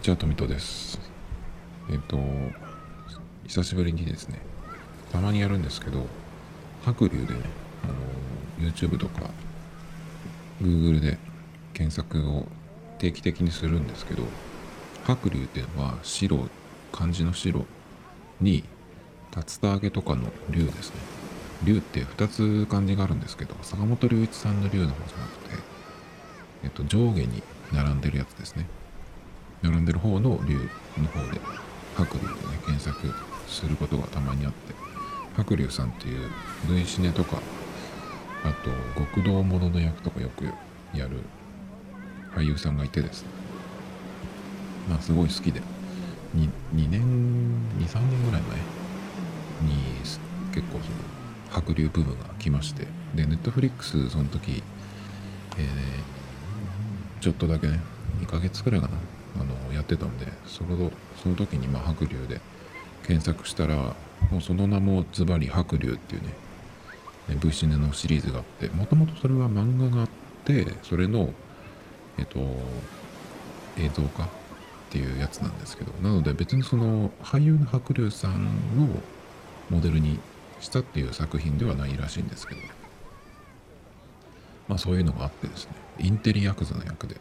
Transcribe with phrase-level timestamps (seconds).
[0.00, 0.98] にちは、富戸です。
[1.90, 2.18] えっ、と、
[3.46, 4.38] 久しぶりにですね、
[5.12, 6.06] たまにやるんですけど、
[6.82, 7.40] 白龍でね、
[7.84, 7.88] あ
[8.62, 9.28] の、YouTube とか、
[10.62, 11.18] Google で
[11.74, 12.46] 検索を
[12.98, 14.22] 定期的にするんですけど、
[15.04, 16.48] 白龍っていうのは白、
[16.92, 17.66] 漢字の白
[18.40, 18.64] に、
[19.36, 20.96] 竜田揚げとかの龍ですね。
[21.62, 25.62] 龍って2つ漢字があるんですけど、坂本龍一さんの龍の方じゃなくて、
[26.64, 28.64] えっと、上下に並んでるやつですね。
[29.62, 31.40] 並んでる方の竜の方で
[31.96, 33.12] 白龍でね検索
[33.46, 34.74] することがたまにあって
[35.36, 36.28] 白龍さんっていう
[36.68, 37.40] V シネとか
[38.44, 40.44] あと極道ものの役とかよく
[40.96, 41.18] やる
[42.34, 43.28] 俳優さんがいてですね
[44.88, 45.60] まあすごい好きで
[46.36, 47.02] 2, 2年
[47.80, 48.56] 23年ぐらい前
[49.68, 49.74] に
[50.54, 50.96] 結構その
[51.50, 54.62] 白龍ブームが来ましてでネットフリックスその時、
[55.58, 56.20] えー
[57.20, 57.78] ちょっとだけね
[58.22, 58.94] 2ヶ月くらいかな
[59.36, 60.90] あのやってたんでその
[61.22, 62.40] その時にまあ白龍で
[63.06, 63.76] 検索したら
[64.30, 66.28] もうその名もズバリ白龍っていうね
[67.28, 70.08] ね V シネのシリーズがあってもともとそれは漫画があっ
[70.44, 71.32] てそれの
[72.18, 72.38] えっと
[73.78, 74.28] 映像化っ
[74.90, 78.38] ていうやつなんですけどなので別にその俳優の白龍さんを
[79.70, 80.18] モデルに
[80.60, 82.60] したっていう作品ではないらしいんですけど
[84.68, 87.16] まあそういうのがあってですねインテリヤクザの役で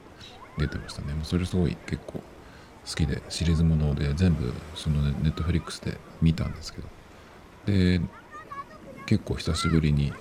[0.58, 1.14] 出てましたね。
[1.14, 6.88] もうそれすごい結構好きでシリーズもので全部そのネットフリックスで見たんですけど。
[7.66, 8.02] で
[9.05, 10.14] 結構久しぶりに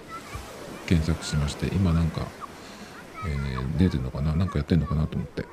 [0.87, 2.27] 検索しまして今なんか、
[3.27, 4.35] えー出てるのかな？
[4.35, 5.45] なんかやってんのかなと思って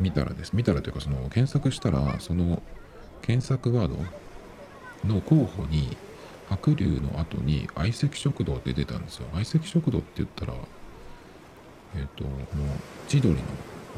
[0.00, 0.54] 見たらです。
[0.54, 2.62] 見たらというかその検索したらその
[3.22, 3.96] 検索ワード？
[5.06, 5.96] の候補に
[6.48, 9.26] 白龍の後に相席食堂って出たんですよ。
[9.32, 10.54] 相席食堂って言ったら
[11.96, 12.64] えっ、とこの
[13.06, 13.40] 千鳥の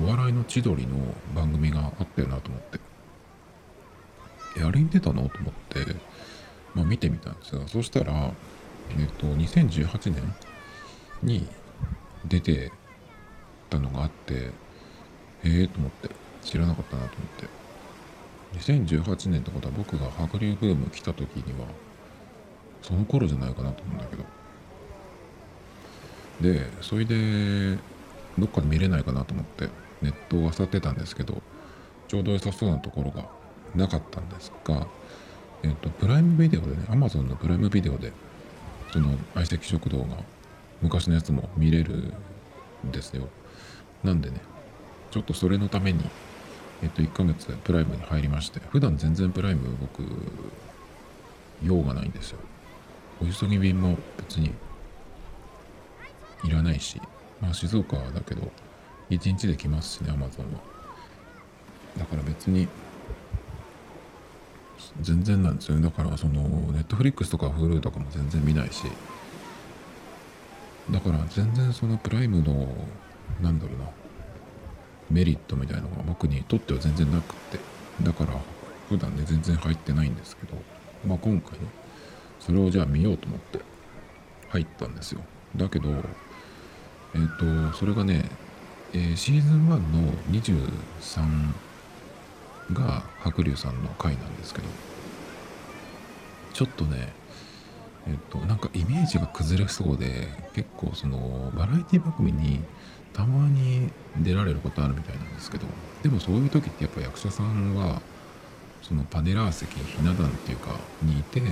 [0.03, 0.97] お笑いの千鳥の
[1.35, 2.81] 番組があったよなと思って。
[4.65, 5.95] あれに出たのと思って、
[6.75, 8.33] まあ、見てみたんですがそしたら
[8.99, 10.35] えっ、と2018年
[11.23, 11.47] に
[12.25, 12.73] 出て
[13.69, 14.51] たのがあってへ
[15.45, 16.11] えと思って
[16.43, 17.61] 知らなかったなと思って。
[18.59, 21.67] 2018年ってことは僕が白龍ブーム来た時には
[22.83, 24.25] その頃じゃないかなと思うんだけど。
[26.41, 27.79] でそれで
[28.39, 29.69] どっかで見れないかなと思って。
[30.03, 31.43] ネットを漁ってたんですけど
[32.09, 33.29] ちょうど良さそうなところが
[33.75, 34.87] なかったんですが
[35.63, 38.13] えっ、とプライムビデオでね Amazon のプライムビデオで
[38.93, 40.17] その相席食堂が
[40.83, 42.15] 昔のやつも見れる
[42.87, 43.29] んですよ。
[44.03, 44.41] なんでね
[45.11, 46.03] ちょっとそれのために
[46.83, 50.03] えっ、と1ヶ月プライムに入りまして普段全然プライム僕
[51.63, 52.39] 用がないんですよ。
[53.21, 54.55] お急ぎ便も別に
[56.43, 57.01] いらないし、
[57.41, 58.51] まあ静岡だけど、
[59.11, 60.61] 1日で来ますしね、アマゾンは。
[61.99, 62.69] だから別に、
[65.03, 65.83] 全然なんですよね。
[65.83, 68.85] だからその、ネットフリックスとか Hulu とかも全然見ないし、
[70.91, 72.69] だから全然そのプライムの、
[73.43, 73.85] なんだろうな、
[75.11, 77.59] メリットみたいなのが僕にとっては全然なくって、
[78.03, 78.35] だから
[78.89, 80.55] 普段ね、全然入ってないんですけど、
[81.07, 81.67] まあ今回ね、
[82.39, 83.61] それをじゃあ見ようと思って
[84.49, 85.21] 入ったんですよ。
[85.57, 88.25] だけど、えっ、と、それがね、
[88.93, 91.53] えーシーズン1の23
[92.73, 94.69] が白龍さんの回なんですけど、
[96.53, 97.13] ちょっとね、
[98.07, 102.61] えっ、と、なんかイメージが崩れそうで、結構その、バラエティ番組に
[103.13, 105.67] たまに出られることあるみたいなんですけど、
[106.03, 108.01] でもそういう時ってやっぱ役者さんは、
[108.83, 111.43] そのパネラー席、ひな壇っていうか、にいて、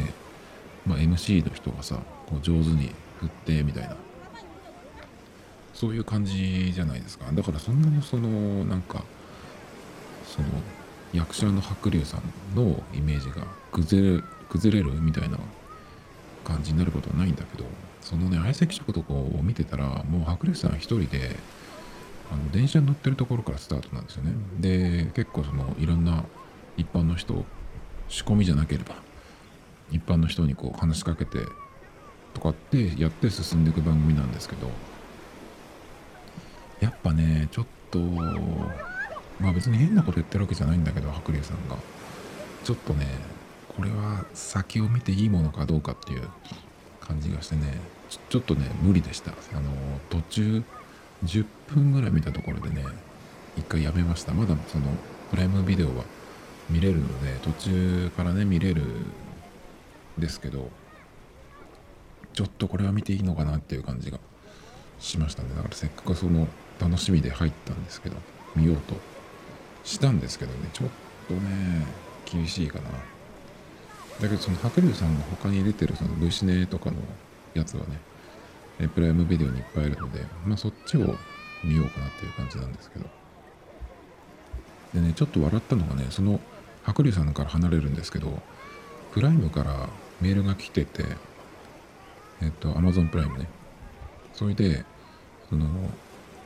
[0.87, 3.97] まあ、MC の人がさ、こう上手に振ってみたいな、
[5.79, 7.31] そういう感じじゃないですか。
[7.31, 9.05] だからそんなにその、なんか、
[10.27, 10.49] その、
[11.13, 15.39] 役者の白龍さんのイメージが崩れ崩れるみたいな
[16.45, 17.65] 感じになることはないんだけど、
[18.01, 21.37] そのね、相席食とかを見てたら、もう白龍さん一人で、
[22.33, 24.33] あの電車に乗ってるところからスタートなんですよね。
[24.59, 26.25] で、結構その、いろんな
[26.77, 27.45] 一般の人、
[28.09, 28.97] 仕込みじゃなければ、
[29.93, 31.39] 一般の人にこう話しかけて
[32.35, 34.69] とかってやって進んでいく番組なんですけど
[36.81, 41.77] やっぱねちょっとまあ別に変なこと言ってるわけじゃないんだけど白龍さんが。
[42.65, 43.07] ちょっとね
[43.69, 46.29] これは先を見ていいものかどうかっていう
[47.01, 47.79] 感じがしてね
[48.29, 49.31] ちょっとね無理でした。
[49.31, 49.71] あの
[50.11, 50.63] 途中
[51.25, 52.85] 10分ぐらい見たところでね
[53.57, 54.35] 一回やめました。
[54.35, 54.87] まだその
[55.31, 56.05] プライムビデオは
[56.69, 59.13] 見れるので途中からね見れるん
[60.19, 60.69] ですけど
[62.35, 64.19] ちょっとこれは見ていいのかなっていう感じが
[64.99, 65.51] しましたね。
[65.57, 66.49] だからせっかくその
[66.81, 68.17] 楽しみで入ったんですけど
[68.55, 68.95] 見ようと
[69.85, 70.89] したんですけどねちょっ
[71.29, 71.87] とね
[72.25, 72.91] 厳しいかな。
[74.21, 76.97] だけどその白龍さんが他に出てるその V シネとかの
[77.55, 77.85] やつは
[78.79, 81.17] ねプライムビデオにいっぱいあるのでまあそっちを
[81.65, 83.07] 見ようかなっていう感じなんですけど。
[84.95, 86.41] でねちょっと笑ったのがねその
[86.83, 88.41] 白龍さんから離れるんですけど
[89.13, 89.89] プライムから
[90.21, 91.05] メールが来てて
[92.41, 93.49] えっと Amazon プライムね。
[94.33, 94.85] それで
[95.51, 95.67] その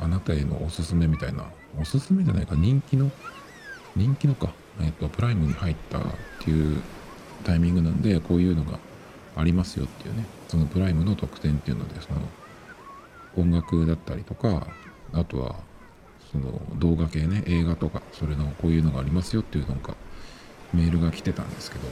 [0.00, 1.44] あなたへのおすすめみたいな
[1.80, 3.10] おすすめじゃないか人気の
[3.96, 6.02] 人気のかえっとプライムに入ったっ
[6.40, 6.80] ていう
[7.44, 8.78] タイミングなんでこういうのが
[9.36, 12.20] ありますよっていうねそのプライムの特典っていうのでその
[13.36, 14.66] 音楽だったりとか
[15.12, 15.56] あとは
[16.30, 19.94] その動画系ね映画とかそれのこういうのがありますよっていうなんか
[20.72, 21.86] メールが来てたんですけど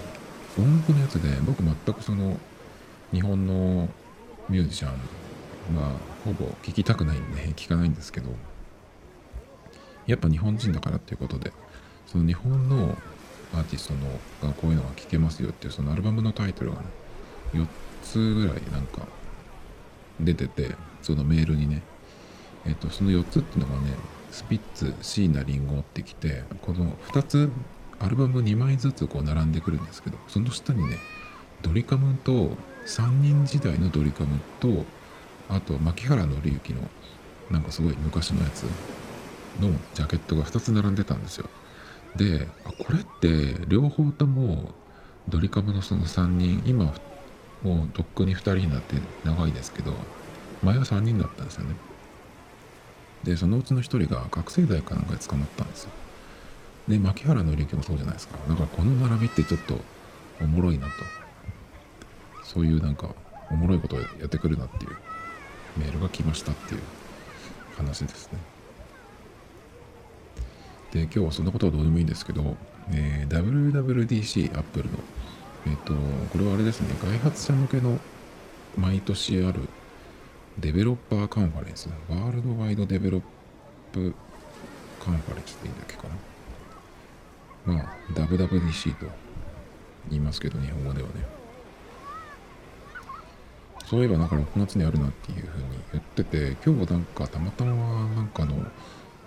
[0.58, 2.38] 音楽のやつで僕全くその
[3.12, 3.88] 日本の
[4.48, 4.92] ミュージシャン
[5.76, 5.92] は
[6.24, 8.30] ほぼ聴きたくないんで聞かないんですけど
[10.06, 11.52] やっぱ日本人だからっていうことで
[12.06, 12.96] その日本の
[13.54, 14.00] アーティストの
[14.42, 16.82] がこういうのが聴けますよっていうそのアルバムのタイトルがね
[17.54, 17.66] 4
[18.02, 19.06] つぐらいなんか
[20.20, 21.82] 出ててそのメールにね
[22.66, 23.94] えっとその4つっていうのがね
[24.30, 27.50] スピッツ椎名林檎ってきてこの2つ
[27.98, 30.96] アルバム2枚ずつこう並んでくるんですけどその下にね
[31.62, 32.50] ドリカムと
[32.86, 34.84] 3人時代のドリカムと
[35.50, 36.88] あと牧原紀之の
[37.50, 38.62] なんかすごい昔のやつ
[39.60, 41.48] のジャケットが2つ並んでたんですよ。
[42.16, 44.72] でこれって両方とも
[45.28, 46.94] ドリカムのその3人今
[47.62, 49.92] もうとっくに2人になって長いですけど
[50.62, 51.74] 前は3人だったんですよね。
[53.24, 55.90] でそのうちの1人が覚醒剤かなんかで捕まったんですよ。
[56.88, 58.38] で牧原紀之もそうじゃないですか。
[58.48, 59.78] だからこの並びってちょっと
[60.40, 60.92] おもろいなと。
[62.44, 63.08] そういうなんか
[63.50, 64.96] おもろいことをやってくるなっていう。
[65.76, 66.80] メールが来ましたっていう
[67.76, 68.38] 話ですね。
[70.92, 72.56] で今日はそんなことはどうでもいいんですけど、
[72.90, 74.98] えー、WWDC アップルの
[75.66, 75.92] えっ、ー、と
[76.32, 77.98] これはあれですね開発者向けの
[78.76, 79.68] 毎年ある
[80.58, 84.14] developer conference Worldwide Develop
[84.98, 86.04] Conference でいいんだっけか
[87.66, 87.74] な。
[87.74, 89.06] まあ WWDC と
[90.08, 91.39] 言いますけど日本語ではね。
[93.90, 95.64] そういえばなんか6月にあるなっていうふうに
[95.94, 97.74] 言ってて今日なんかたまたま
[98.14, 98.64] なんかの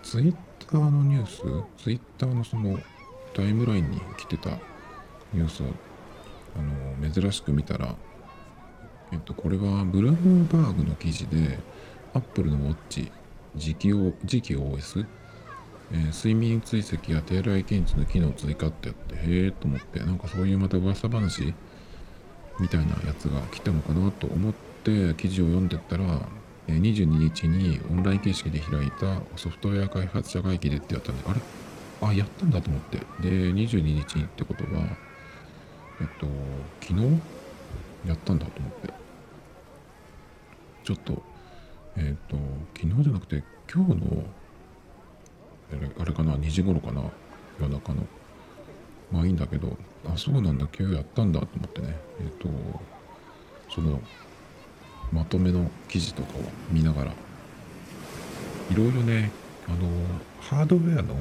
[0.01, 2.79] ツイッターのニュースツイッターのその
[3.33, 4.51] タイムラインに来てた
[5.33, 5.65] ニュースを
[6.55, 7.93] あの珍しく見たら
[9.11, 11.59] えっとこれはブルームバーグの記事で
[12.13, 13.11] アップルのウォッチ
[13.59, 13.89] 次期
[14.25, 15.05] 次期 OS
[15.91, 21.53] えー、睡眠追跡や手洗い検知の機能追加ってやってへえと思ってなんかそういうまた噂話
[22.59, 24.53] みたいなやつが来たのかなと思っ
[24.83, 26.21] て記事を読んでったら
[26.67, 31.41] 22日にオンライン形式で開いたソフトウェア開発者会議でってやったんであれ？
[32.01, 32.97] あやったんだと思って。
[33.21, 34.81] で22日にってことは
[36.01, 36.27] えっと
[36.81, 37.19] 昨日
[38.07, 38.93] やったんだと思って。
[40.83, 41.23] ちょっと
[41.95, 42.37] えっと
[42.77, 44.23] 昨日じゃなくて今日の
[45.99, 47.01] あれかな？2時頃かな？
[47.59, 48.05] 夜中の。
[49.13, 49.77] まあいいんだけど
[50.11, 51.95] あそうなんだ今日やったんだと思ってね。
[52.19, 52.49] えっ、と
[53.69, 54.01] その
[55.11, 56.41] まとめの記事とかを
[56.71, 59.31] 見ながらいろいろね
[59.67, 59.87] あの
[60.41, 61.15] ハードウェアの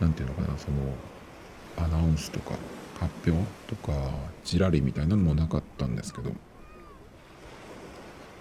[0.00, 0.76] 何て言うのかなその
[1.76, 2.54] アナウンスとか
[2.98, 3.92] 発表とか
[4.44, 6.30] じらりみたいなのもなかったんですけど、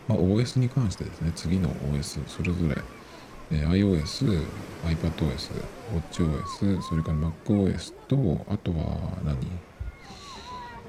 [0.07, 2.81] まあ、OS に関してですね次の OS それぞれ
[3.51, 4.45] え iOS、
[4.85, 5.51] iPadOS、
[5.93, 9.37] WatchOS、それから MacOS と、あとは何？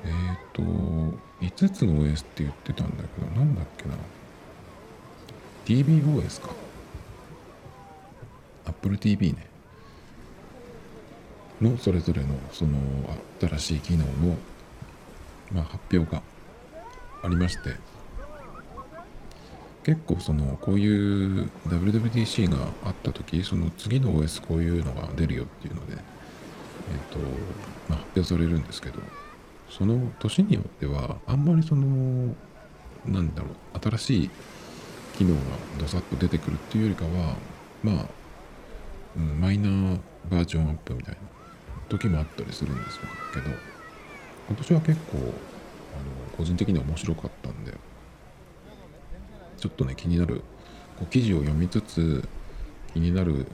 [0.05, 0.63] えっ、ー、と、
[1.41, 3.95] 5つの OS って言ってたんだけど、なんだっけな
[5.65, 6.51] ？TVOS か。
[8.67, 9.47] Apple TV ね。
[11.61, 12.79] のそれぞれのその
[13.41, 14.37] 新しい機能の、
[15.53, 16.23] まあ、発表が
[17.23, 17.75] ありまして、
[19.89, 27.19] 結構そのこういう WWDC があった時その次の OS こういうのが出るよっていうので、え、ー、と
[27.89, 29.01] まあ、発表されるんですけど
[29.71, 32.35] その年によってはあんまりその
[33.07, 34.31] なんだろう新しい
[35.17, 35.41] 機能が
[35.79, 37.37] どさっと出てくるっていうよりかは
[37.83, 38.07] まあ、
[39.17, 39.99] うん、マイナー
[40.31, 41.21] バージョンアップみたいな
[41.89, 43.01] 時もあったりするんです
[43.33, 43.49] けど
[44.49, 45.33] 今年は結構あの
[46.37, 47.73] 個人的には面白かったんで
[49.59, 50.43] ちょっとね気になる
[50.99, 52.27] こう記事を読みつつ
[52.95, 53.47] 気になる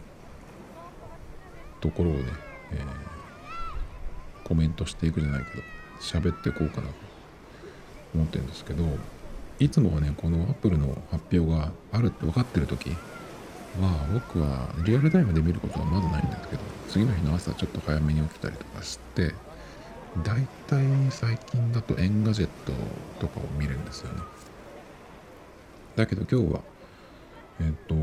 [1.80, 2.24] ところをね、
[2.72, 5.62] えー、コメントしていくじゃないけど
[6.00, 6.94] 喋ってこうかなと
[8.14, 8.84] 思ってるんですけど
[9.58, 12.90] いつもはねこの Apple の発表があるって分かってる時
[13.80, 19.34] まあ僕はリアルタイムで見ることはまずないんですけど次の日の朝ちょっと早めに起きたりとかして
[20.22, 22.72] 大体最近だと Engadget
[23.18, 24.20] とかを見るんですよね。
[25.96, 26.60] だけど今日は
[27.60, 27.94] えっ、と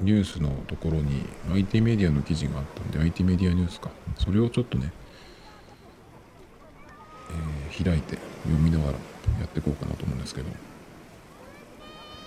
[0.00, 3.90] ニュースのところに IT メディアの記事があったんで IT メディアニュースか。
[4.16, 4.92] それをちょっとね、
[7.30, 8.98] えー、開いて読みながらや
[9.44, 10.48] っていこうかなと思うんですけど。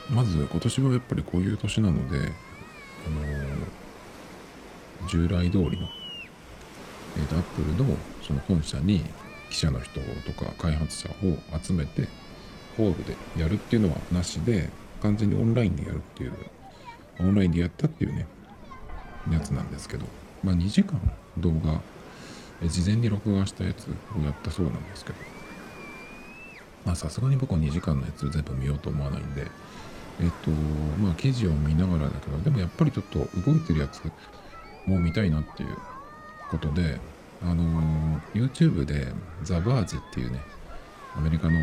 [0.09, 5.87] まず今年はやっぱりこういう年なので、あのー、従来通りの、
[7.17, 9.03] えーと、アップルのその本社に
[9.51, 12.07] 記者の人とか開発者を集めて
[12.79, 14.69] ホールでやるっていうのはなしで
[15.01, 16.33] 完全にオンラインでやるっていう
[17.19, 18.25] オンラインでやったっていうね
[19.29, 20.05] やつなんですけど
[20.45, 20.97] まあ2時間
[21.37, 21.81] 動画
[22.69, 25.17] 事前に録画したやつをやったそうなんですけど
[26.85, 29.45] まあさすがに僕は2時間のやつ全部見ようと思わないんで
[30.21, 30.49] えっと
[31.01, 34.01] まあ記事を見ながらだけどでもやっぱりちょっと動いてるやつ
[34.85, 35.77] も見たいなっていう
[36.49, 36.97] ことで
[37.41, 39.11] あのー、YouTube で
[39.43, 40.41] ザ・バージっていうね
[41.17, 41.59] アメリカの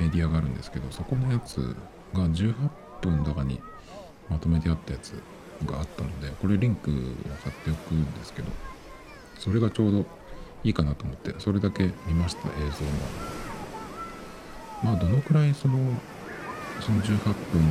[0.00, 1.76] メディアがあるんですけどそこのやつ
[2.14, 2.54] が18
[3.02, 3.60] 分とかに
[4.30, 5.12] まとめてあったやつ
[5.66, 6.94] があったのでこれリンクを
[7.44, 8.48] 貼っておくんですけど
[9.38, 10.06] それがちょうど
[10.64, 13.30] いいかなと思ってそれだけ見ました映像も。
[14.82, 15.78] まあどのくらいその
[16.80, 17.18] その18
[17.52, 17.62] 分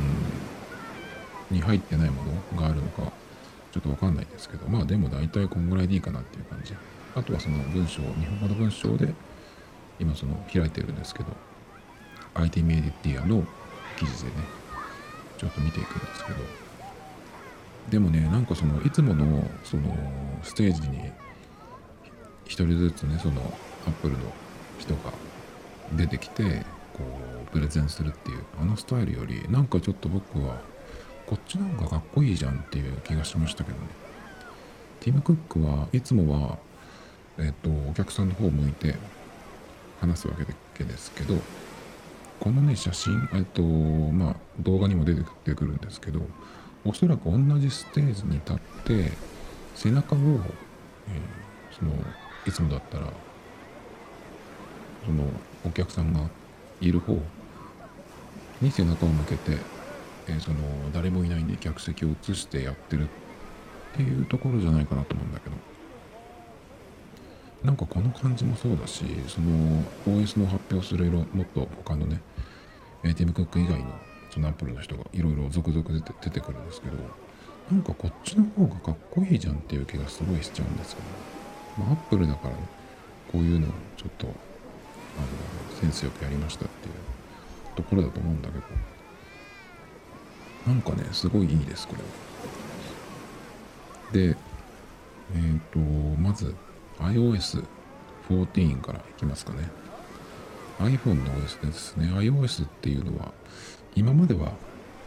[1.50, 2.22] に入ってないも
[2.54, 3.12] のがあるのか
[3.72, 6.74] ちょっとわかんないですけどまあでも大体こんぐらいでいいかなっていう感じ。
[7.16, 9.12] あとはその文章日本語の文章で
[9.98, 11.30] 今その開いてるんですけど
[12.34, 13.44] IT メディアの
[13.98, 14.36] 記事でね
[15.38, 16.70] ちょっと見ていくんですけど。
[17.90, 19.82] でもねなんかそのいつものその
[20.42, 21.10] ステージに
[22.44, 23.40] 一人ずつねその
[23.86, 24.20] アップルの
[24.78, 25.12] 人が
[25.96, 27.02] 出てきてこ
[27.48, 30.60] うプレゼンするっていうあのスタイルよりなんかちょっと僕は
[31.26, 33.84] こっちの方がかっこいいじゃんっていう気がしましたけどね。
[35.00, 36.58] ティム・クックはいつもは
[37.38, 38.96] えっ、とお客さんの方を向いて
[40.00, 40.34] 話すわ
[40.74, 41.34] けですけど
[42.40, 46.20] このね写真えっ、とまあ動画にも出てくるんですけど
[46.84, 49.12] おそらく同じステージに立って
[49.74, 50.38] 背中を、えー、
[51.78, 51.92] その
[52.46, 53.06] いつもだったら
[55.04, 55.24] その
[55.66, 56.28] お客さんが
[56.80, 57.18] いる方
[58.62, 59.58] に背中を向けて、
[60.28, 60.56] えー、その
[60.92, 63.08] 誰もいないんで客席を移してやってるっ
[63.96, 65.56] ていうところじゃないかなと思うんだけど。
[67.62, 72.22] なんかこの感じもそうだしその OS の発表する色もっと他のね
[73.04, 73.86] えティム・クック以外の
[74.30, 76.96] そのアップルの人がいろいろ続々出て出てくるんですけど
[77.70, 82.62] なんかこっちの方がかっこいいじゃんっていう気がすごいしちゃうんですけど、まあ、アップルだからね
[83.32, 84.36] こういうのをちょっとあの
[85.80, 86.94] センスよくやりましたっていう
[87.76, 88.64] ところだと思うんだけど
[90.66, 92.02] なんかねすごいいいですこれ。
[92.02, 92.08] は
[94.12, 94.36] で
[95.34, 95.78] えっ、ー、と
[96.20, 96.54] まず
[96.98, 99.79] iOS14 からいきますかね。
[100.80, 102.06] iPhone の OS ですね。
[102.06, 103.32] iOS っていうのは
[103.94, 104.52] 今までは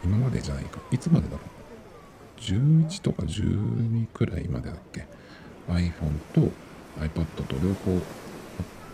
[0.03, 0.79] 今までじゃないか。
[0.91, 2.39] いつまでだろう。
[2.39, 5.07] 11とか12くらいまでだっけ。
[5.67, 6.51] iPhone と
[6.99, 7.99] iPad と両方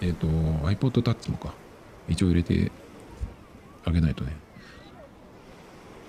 [0.01, 0.27] えっ、ー、と
[0.67, 1.53] iPod Touch もか。
[2.07, 2.71] 一応入れて
[3.86, 4.36] あげないとね。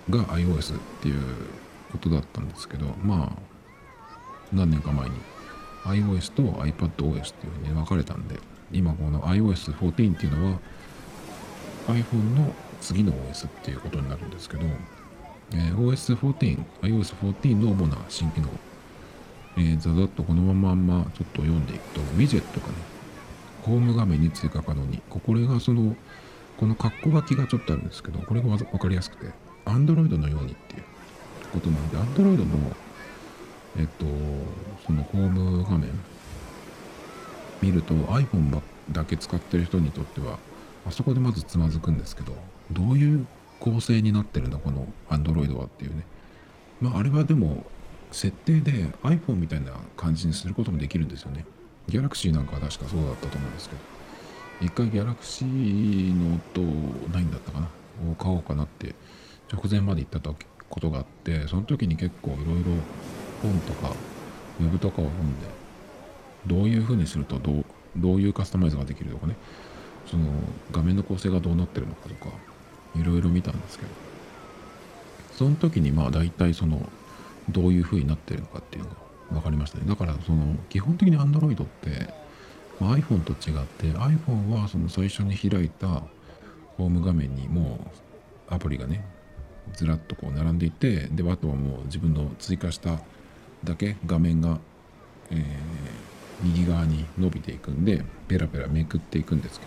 [0.08, 1.20] が iOS っていう
[1.92, 3.38] ことだったんですけどまあ
[4.52, 5.14] 何年か前に。
[5.84, 8.38] iOS と iPadOS っていうふうに分かれたんで
[8.72, 10.58] 今この iOS14 っていうのは
[11.88, 14.62] iPhone の次の OS っていうことになるんですけど、
[15.52, 18.48] えー、OS14、iOS14 の主な新機能、
[19.56, 22.74] えー、ざざっとこのまままちょっと読んでいくと、ウィジェットがね、
[23.62, 25.94] ホーム画面に追加可能に、これがその、
[26.58, 29.32] この括弧書きがちょっとあるんですけど、これが分かりやすくて、
[29.66, 30.84] Android のようにっていう
[31.52, 32.76] ことなんで、Android の、
[33.78, 34.06] えっと、
[34.86, 35.88] そのホーム画面、
[37.62, 38.60] 見ると iPhone
[38.92, 40.38] だけ使ってる人にとっては、
[40.86, 42.34] あそこでまずつまずくんですけど、
[42.72, 43.26] どういう
[43.58, 46.04] 構成になってるんだ、この Android はっていうね。
[46.80, 47.66] まあ、あれはでも、
[48.12, 51.44] 設定で iPhone みたいな感じにすることもできるんですよね。
[51.88, 53.80] Galaxy なんかは確かそうだったと思うんですけど。
[54.60, 55.44] 一回 Galaxy
[56.12, 56.60] のと
[57.12, 57.68] 何だったかな
[58.10, 58.94] を買おうかなって
[59.52, 60.34] 直前まで言った
[60.68, 62.72] ことがあって、その時に結構いろいろ
[63.42, 63.94] 本とか
[64.60, 65.46] Web とかを読んで、
[66.46, 67.64] どういう風にするとどう
[67.96, 69.36] どういうカスタマイズができるとかね、
[70.06, 70.24] その
[70.72, 72.30] 画面の構成がどうなってるのかとか、
[72.96, 74.10] いろいろ見たんですけど。
[75.40, 76.86] その時にまあ大体その
[77.48, 78.96] どういう風になってるのかっていうのが
[79.30, 79.84] 分かりましたね。
[79.86, 82.12] だからその基本的に Android って、
[82.78, 86.02] まあ、iPhone と違って iPhone はその最初に開いた
[86.76, 87.90] ホーム画面にも
[88.50, 89.02] うアプリがね
[89.72, 92.98] ずらっとこう並んでいてであとはもう自分の追加した
[93.64, 94.58] だけ画面が、
[95.30, 95.40] えー、
[96.42, 99.66] 右側に伸びていくんでペラペラめくっていくんですけ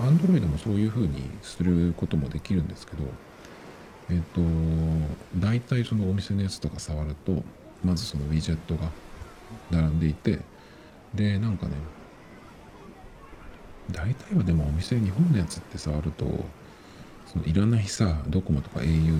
[0.00, 3.04] ど Android もそういう風にすることもできるんですけど
[4.10, 4.40] えっ、と
[5.38, 7.42] 大体そのお店のやつとか触ると
[7.82, 8.90] まずそのウィジェットが
[9.70, 10.40] 並んでいて
[11.14, 11.72] でなんかね
[13.90, 16.24] 大体はでもお店日本のやつって触ると
[17.26, 19.18] そのいらないさドコモとか au の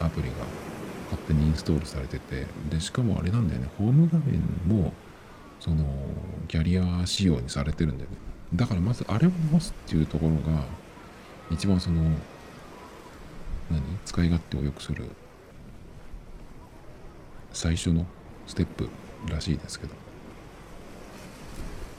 [0.00, 0.34] アプリが
[1.10, 4.92] 勝手にインストールされててでしかもあれなんだよねホーム画面も
[5.60, 5.84] その
[6.48, 8.16] キャリア仕様にされてるんだよね。
[8.54, 10.64] だからまずあれを直すっていうところが
[11.50, 12.02] 一番その
[13.70, 13.80] 何？
[14.04, 15.04] 使い勝手を良くする
[17.52, 18.06] 最初の
[18.46, 18.88] ステップ
[19.28, 19.94] らしいですけど。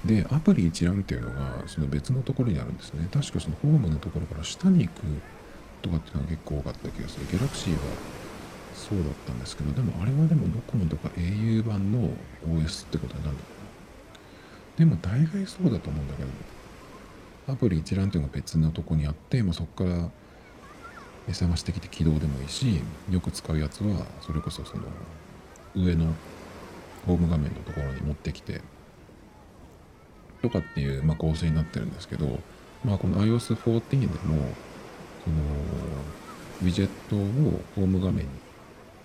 [0.03, 3.07] でアプリ一覧っていうのがその別のところにあるんですね。
[3.13, 5.01] 確かそのホームのところから下に行く
[5.83, 7.27] とかっていうのは結構多かった気がする。
[7.27, 7.79] ギャラクシーは
[8.91, 12.09] そうだったんですけどでもあれはでもドコモとか au 版の
[12.45, 13.49] OS ってことになるのか
[14.75, 16.29] なでも大概そうだと思うんだけど
[17.53, 20.09] アプリ一覧っていうのが別のとこにあって、まあ、そこから
[21.25, 24.83] 目覚ましてきて起動でもいいしよく使うやつはそれこそその
[25.73, 26.13] 上の
[27.07, 28.59] ホーム画面のところに持ってきて
[30.41, 32.39] とかっていう、まあ、構成になってるんですけど、
[32.83, 34.11] まあ、この iOS14 でも
[35.23, 35.37] その
[36.63, 37.19] ウィジェットを
[37.75, 38.40] ホーム画面に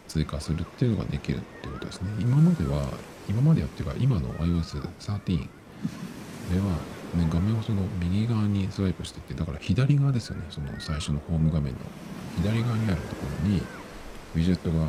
[0.08, 2.08] 追加するっていうのができるっていうことですね。
[2.20, 2.88] 今までは
[3.28, 5.48] 今までやっていうか今の iOS13
[6.52, 6.64] では、
[7.14, 10.44] ね、画面をその右側にスワイプしていってだから左側ですよね。
[10.50, 11.78] その最初のホーム画面の。
[12.36, 13.62] 左側にあるところに
[14.34, 14.88] ウィジェットが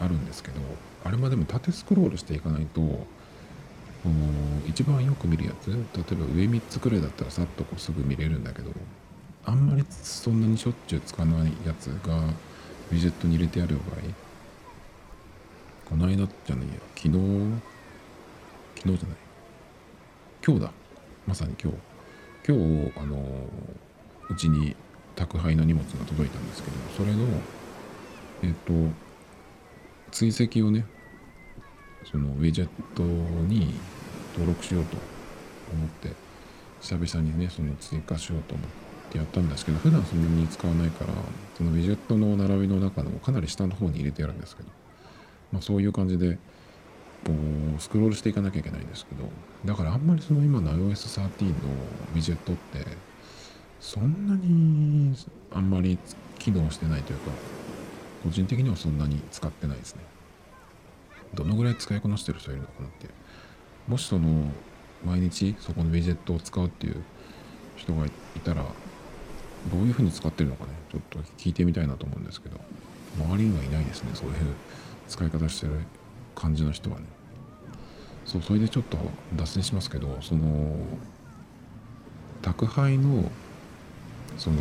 [0.00, 0.60] あるんですけど
[1.04, 3.06] あれまでも縦スクロールしていかないとこ
[4.04, 4.14] の
[4.66, 8.70] 一番よく見るやつ例えば上3つくらいだったらさっとこうすぐ見れるんだけど
[9.44, 12.22] あんまりそんなにしょっちゅう使わないやつが
[12.90, 14.26] ウィジェットに入れてある場合
[15.86, 16.74] この間じゃないや。
[16.96, 17.14] 昨日
[18.76, 19.16] 昨日じゃない。
[20.44, 20.72] 今日だ。
[21.26, 21.78] まさに今日。
[22.48, 23.22] 今日あの
[24.28, 24.74] うちに
[25.14, 27.26] 宅配の荷物が届いたんですけどそれの
[28.42, 28.72] えっ、と
[30.12, 30.84] 追跡をね
[32.10, 33.74] そのウィジェットに
[34.32, 34.96] 登録しようと
[35.72, 36.10] 思って
[36.80, 38.85] 久々にねその追加しようと思って。
[39.16, 41.12] やったんですけど普段そんなに使わないから
[41.56, 44.68] そのウィジェットの並びの中のかなり下の方に入れてやるんですけど、
[45.52, 46.38] まあ、そういう感じで
[47.24, 47.32] こ
[47.76, 49.28] うスクロールしていかなきゃいけないんですけど
[49.64, 51.28] だからあんまりその今の iOS13 の
[52.14, 52.86] ウィジェットって
[53.80, 55.16] そんなに
[55.52, 55.98] あんまり
[56.38, 57.30] 機能してないというか
[58.24, 60.02] 個人的にはそんなに使ってないですね。
[61.34, 63.08] どのぐらい使いこなしてる人いるのかなって
[63.88, 64.50] もしその
[65.04, 67.02] 毎日そこのウィジェットを使うっていう
[67.76, 68.10] 人がい
[68.42, 68.64] たら
[69.70, 70.70] どういうふうに使ってるのかね。
[70.90, 72.60] ちょっと聞いてみたいなと思うんですけど。
[73.18, 74.10] 周りにはいないですね。
[74.12, 74.34] そういう
[75.08, 75.72] 使い方してる
[76.34, 77.06] 感じの人はね。
[78.26, 78.98] そうそれでちょっと
[79.34, 80.76] 脱線しますけどその
[82.42, 83.30] 宅配の
[84.36, 84.58] その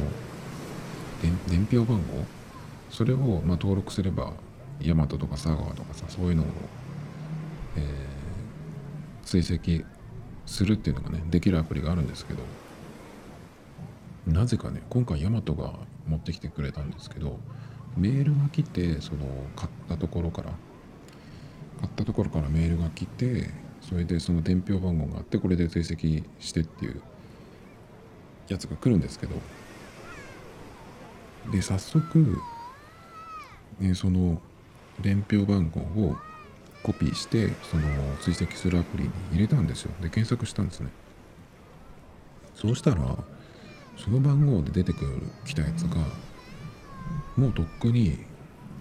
[1.50, 2.24] 伝票番号？
[2.90, 4.32] それをま登録すれば
[4.80, 6.46] ヤマトとか佐川とかさそういうのを、
[7.76, 9.86] えー、追跡
[10.46, 12.40] するっていうのがねできるアプリがあるんですけど。
[14.28, 15.74] なぜかね今回ヤマトが
[16.08, 17.40] 持ってきてくれたんですけど
[17.98, 20.52] メールが来てその買ったところから
[21.80, 23.50] 買ったところからメールが来て
[23.82, 27.02] それでその伝票番号があってこれで追跡してっていう
[28.48, 29.36] やつが来るんですけど
[31.52, 32.38] で早速、
[33.80, 34.42] ね、その
[35.02, 36.16] 伝票番号を
[36.84, 37.84] コピーしてその
[38.22, 39.92] 追跡するアプリに入れたんですよ。
[40.02, 40.90] で検索したんですね。
[42.54, 43.18] そうしたら
[43.98, 45.98] その番号で出てくる来たやつが
[47.38, 48.18] もうとっくに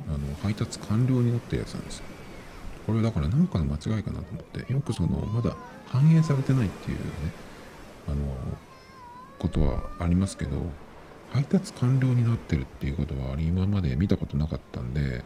[0.08, 2.04] あの配達完了になってるやつなんですよ
[2.86, 7.04] これだから何かの間違いかなと思ってよくそのまだ反映されてないっていうね
[8.08, 8.16] あの
[9.38, 10.50] ことはありますけど
[11.32, 15.24] 配達完了になってるっていうことは今まで見たことなかったんで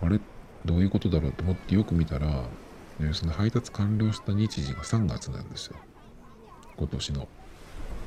[0.00, 0.18] あれ
[0.64, 2.42] どういうことだろうと思ってよく見たら、
[3.12, 5.76] その配達完了した日時が3月なんですよ
[6.76, 7.28] 今年の。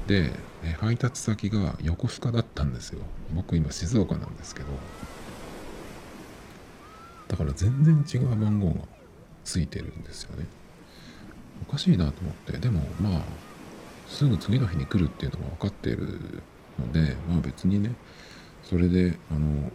[0.09, 0.31] で、
[0.79, 3.01] 配達先が横須賀だったんですよ。
[3.35, 4.67] 僕今静岡なんですけど。
[7.27, 8.87] だから全然違う番号が
[9.43, 10.47] ついてるんですよね。
[11.67, 12.57] おかしいなと思って。
[12.57, 13.21] でもまあ
[14.07, 16.41] すぐ次の日に来るっていうのが分かってる
[16.79, 17.93] のでまあ別にね
[18.63, 19.71] それであの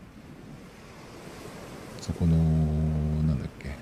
[2.01, 2.37] そこの
[3.23, 3.77] なんだっけ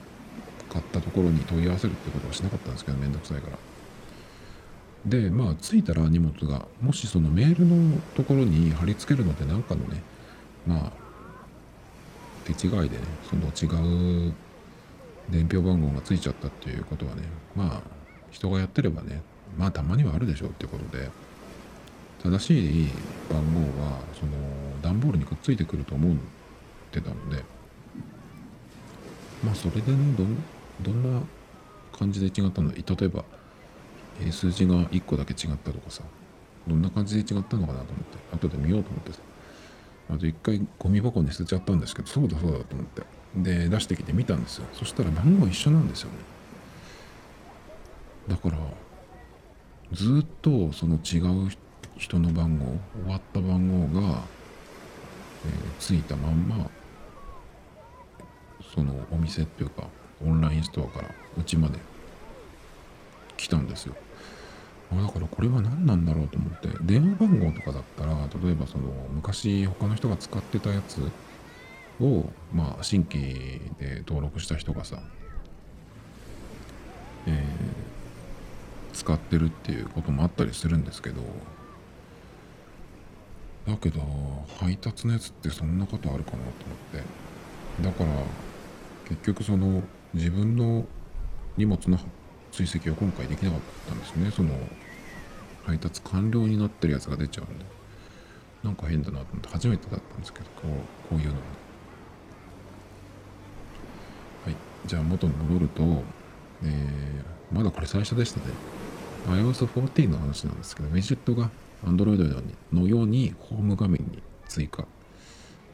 [0.69, 3.72] 買ったところに問い合わせるってことはしなかったんですけどめんどくさいから。
[5.07, 10.03] でまあ着いたら荷物がもしそのメールのところに貼り付けるので何かのね
[10.67, 10.93] まあ
[12.45, 14.35] 手違いでねその違う
[15.31, 17.23] 伝票番号がついちゃったっていうことはね
[17.57, 17.81] まあ
[18.31, 19.23] 人がやってればね
[19.59, 21.11] まあたまにはあるでしょうってことで
[22.23, 22.89] 正しい
[23.29, 24.33] 番号はその
[24.83, 26.17] 段ボールにくっついてくると思っ
[26.93, 27.43] てたので
[29.45, 30.37] まあそれでねどん
[30.81, 31.21] どんな
[31.97, 32.73] 感じで違ったの？
[32.73, 33.25] 例えば、
[34.21, 36.03] え数字が1個だけ違ったとかさ
[36.67, 39.19] どんな感じで違ったのかなと思って後で見ようと思ってさ。
[40.11, 43.03] あと一回ゴミ箱に捨てちゃったんですけどそうだそうだと思って。
[43.37, 44.67] で出してきて見たんですよ。
[44.75, 46.17] そしたら番号一緒なんですよね。
[48.29, 48.59] だから
[49.93, 51.51] ずっとその違う
[51.97, 52.67] 人の番号
[53.05, 54.23] 終わった番号が、
[55.47, 56.71] えーついたまんま
[58.75, 59.89] そのお店っていうか
[60.25, 61.79] オンラインストアからうちまで
[63.37, 63.95] 来たんですよ。
[64.93, 66.69] だからこれは何なんだろうと思って。
[66.83, 68.13] 電話番号とかだったら
[68.45, 71.01] 例えばその昔他の人が使ってたやつ
[72.01, 74.99] をまあ新規で登録した人がさ、
[77.27, 77.93] えー
[78.93, 81.23] 使ってるっていうこともあったりするんですけど
[83.67, 84.01] だけど
[84.59, 87.33] 配達のやつってそんなことあるかなと思って。
[87.83, 88.11] だから
[89.09, 90.85] 結局その自分の
[91.57, 91.99] 荷物の
[92.53, 94.31] 追跡を今回できなかったんですね。
[94.31, 94.51] その
[95.65, 97.65] 配達完了になってるやつが出ちゃうんで。
[98.63, 101.41] なんか変だなと思って初めてだったんですけどこうこういうのは
[104.45, 104.57] はい。
[104.87, 105.83] じゃあ元に戻ると、
[106.63, 108.47] えーまだこれ最初でしたね。
[109.29, 111.51] iOS14 の話なんですけどウィジェットが
[111.85, 114.87] Android のようにホーム画面に追加。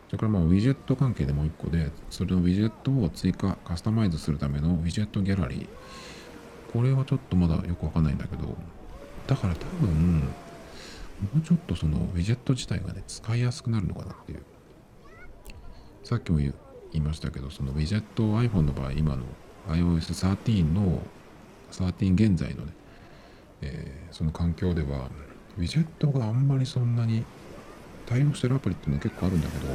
[0.08, 5.68] それからまあウィジェット関係でもう一個でそれのウィジェットを追加カスタマイズするためのウィジェットギャラリー。
[6.72, 8.56] これはちょっとまだよくわかんないんだけど
[9.26, 10.26] だから多分も
[11.36, 14.42] うちょっとそのウィジェット自体がね使いやすくなるのかなっていう。
[16.04, 16.54] さっきも言
[16.92, 19.24] いましたけどそのウィジェット iPhone の場合今の
[19.68, 21.02] iOS13 の
[21.70, 22.72] 13現在のね、
[23.60, 25.10] えーその環境では
[25.58, 27.24] ウィジェットがあんまりそんなに
[28.06, 29.74] 対応してるアプリっていうのは結構あるんだけど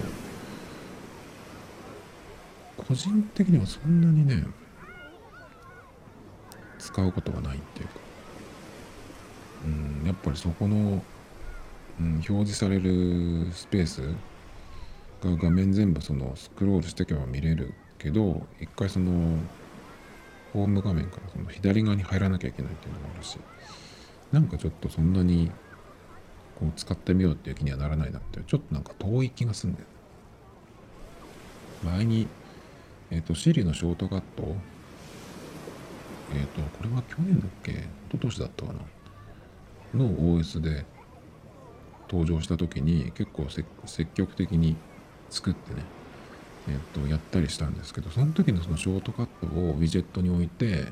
[2.87, 4.43] 個人的にはそんなにね
[6.83, 7.93] 使うことがないっていうか。
[9.65, 11.01] うんやっぱりそこの、
[11.99, 14.01] うん、表示されるスペース
[15.21, 19.37] が画面全部そのスクロールしていけば見れるけど一回その
[20.51, 23.37] ホーム画面からその左側に入らなきゃいけないっていうのもあるし
[24.33, 25.49] なんかちょっとそんなに
[26.59, 29.85] こう使ってみようっていう気にはならないなってちょっとなんか遠い気がすんだよ
[31.85, 32.27] 前に
[33.11, 34.55] えっ、と Siri のショートカット
[36.33, 37.71] えっ、とこれは去年だっけ？
[37.71, 37.77] 一
[38.13, 38.73] 昨年だったか
[39.93, 40.03] な？
[40.03, 40.85] の OS で
[42.09, 44.75] 登場した時に結構積極的に
[45.29, 45.83] 作ってね
[46.67, 50.91] えっとやったりしたんですけどその時のそのショートカットをウィジェットに置いて、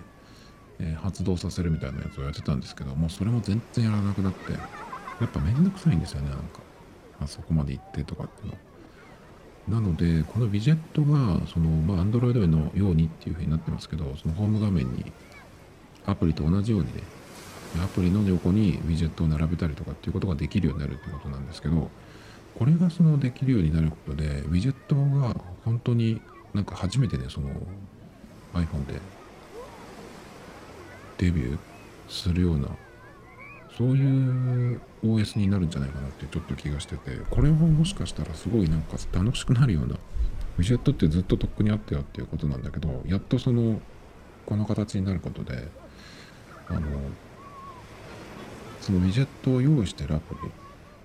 [0.80, 4.60] えー発動させるみたいなやつをやってたんですけどもうそれも全然やらなくなってや
[5.26, 6.60] っぱめんどくさいんですよねなんか。
[7.20, 8.54] あそこまで行ってとかっていう
[9.74, 9.80] の。
[9.80, 15.12] なのでこのウィジェットがそのまあ Android のようにっていう風になってますけどそのホーム画面に
[16.06, 17.04] アプリと同じようにね
[17.84, 21.90] アプリの横にウィジェットを並べたりとかっていうことができるようになるってことなんですけど
[22.58, 26.22] これがそのできるようになることでウィジェットが本当に
[26.54, 27.50] なんか初めてねその
[28.54, 29.00] iPhone で
[31.18, 31.58] デビュー
[32.10, 32.68] するような
[33.78, 39.96] そういう OS になるんじゃないかなってちょっと気がしててこれはもしかしたらすごいなんか楽しくなるような
[40.58, 43.80] ウィジェットってずっととっくにあったよっていうことなんだけどやっとその
[44.46, 45.70] この形になることで
[46.72, 46.82] あの
[48.82, 50.50] そのウィジェットを用意してるアプリ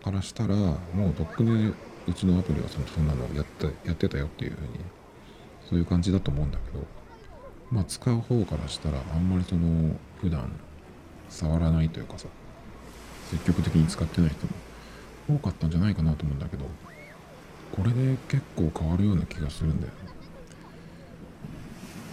[0.05, 1.75] からしたらもうとっくに
[2.09, 4.69] うちのアプリはそそんなのやってやってたよっていうふうに
[5.69, 6.85] そういう感じだと思うんだけど
[7.71, 10.53] まあ使う方からしたらあんまりその普段
[11.29, 12.29] 触らないというかさ
[13.31, 14.53] 積極的に使ってない人も
[15.39, 16.65] 多かったんじゃないかなと思うんだけど
[17.73, 19.99] これで結構変わるような気がするんだよね。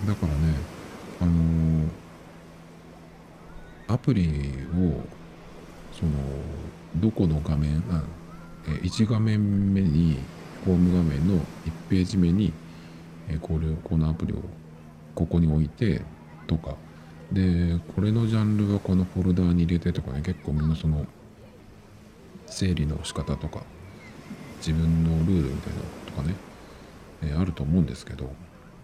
[0.07, 0.39] だからね
[1.21, 2.02] あのー
[3.87, 5.01] アプリを
[5.91, 6.11] その
[6.97, 8.03] どこの画面あ
[8.65, 10.17] 1画面目に
[10.65, 11.41] ホーム画面の1
[11.89, 12.53] ページ目に、
[13.41, 14.37] これこのアプリを
[15.13, 16.01] ここに置いて
[16.47, 16.75] とか。
[17.31, 21.07] でこれのジャンルはこのフォルダーに入れてとかね結構みんなその
[22.45, 23.63] 整理の仕方とか
[24.57, 26.35] 自分のルールみたいなとかね、
[27.23, 28.31] えあると思うんですけど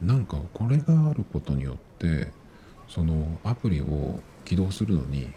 [0.01, 2.31] なんかこれがあることによって
[2.87, 5.31] そのアプリを起動するのに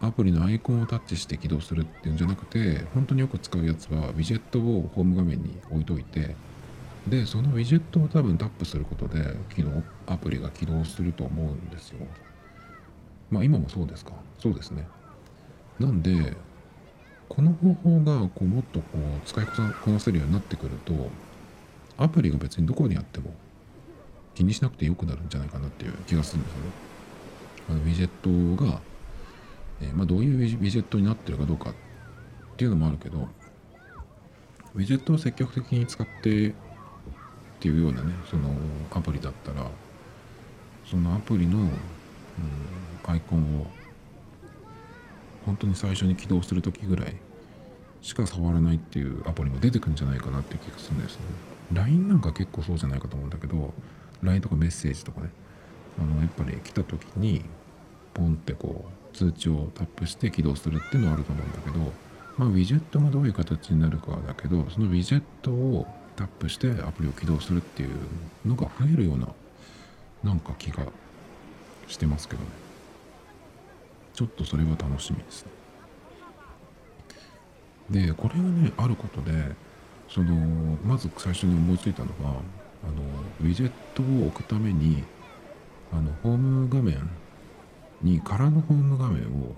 [0.00, 6.36] アプリのアイコンをタッチして起動するっていうんじゃなくて本当によく使うやつはウィジェットをホーム画面に置いといて
[7.08, 12.06] でそのウィジェットを多分タップすることで起動アプリが起動すると思うんですよ。
[13.30, 14.12] まあ今もそうですか？
[14.38, 14.86] そうですね。
[15.80, 16.36] なんで
[17.28, 19.46] この方法がこうもっとこう使い
[19.84, 20.94] こなせるようになってくると
[21.96, 23.34] アプリが別にどこにあっても
[24.34, 26.89] 気にしなくてよくなるんじゃないかなっていう気がするんですよね。
[27.70, 28.80] あのウィジェットが、
[29.80, 31.74] えー、まあ、どういうウィジェットになってるかどうかっ
[32.56, 33.28] ていうのもあるけど
[34.74, 36.52] ウィジェットを積極的に使ってっ
[37.60, 38.54] ていうようなねその
[38.90, 39.66] アプリだったら
[40.84, 41.70] そのアプリの、うん、
[43.06, 43.66] アイコンを
[45.46, 47.16] 本当に最初に起動する時ぐらい
[48.02, 51.22] しか触らないっていうアプリも出てくるんじゃないかなっていう気がするんですね。
[51.72, 53.72] LINE なんか結構そうじゃないかと思うんだけど
[54.22, 55.30] LINE とかメッセージとかね
[55.98, 57.44] あのやっぱり来た時に
[58.14, 61.92] ポンってこう通知をタップして起動するっていうのはあると思うんだけど
[62.36, 67.90] まあウィジェットがどういう形になるかだけどそのウィジェットをタップしてアプリを起動するっていう
[68.44, 69.28] のが増えるような
[70.22, 70.84] なんか気が
[71.88, 72.48] してますけどね。
[74.12, 75.50] ちょっとそれは楽しみですね。
[78.06, 79.32] でこれがねあることで
[80.08, 80.34] その
[80.84, 82.34] まず最初に思いついたのがあの
[83.40, 85.02] ウィジェットを置くために
[85.92, 87.08] あのホーム画面
[88.02, 89.54] に空のホーム画面を、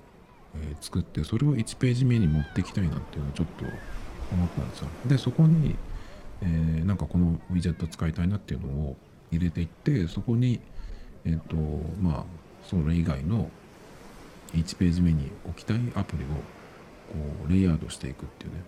[0.56, 3.64] え、作ってそれを1ページ目に持ってきたいなっていうのをちょっと
[4.32, 4.88] 思ったんですよ。
[5.06, 5.76] でそこに、
[6.42, 8.96] えー、なんかこのウィジェット使いたいなっていうのを
[9.30, 10.60] 入れていってそこに
[11.24, 11.56] えっ、ー、と
[12.02, 12.24] まあ
[12.68, 13.50] それ以外の
[14.54, 16.34] 1ページ目に置きたいアプリをこ
[17.48, 18.62] うレイヤードしていくっていうね。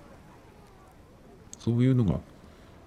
[1.59, 2.21] そういうのが、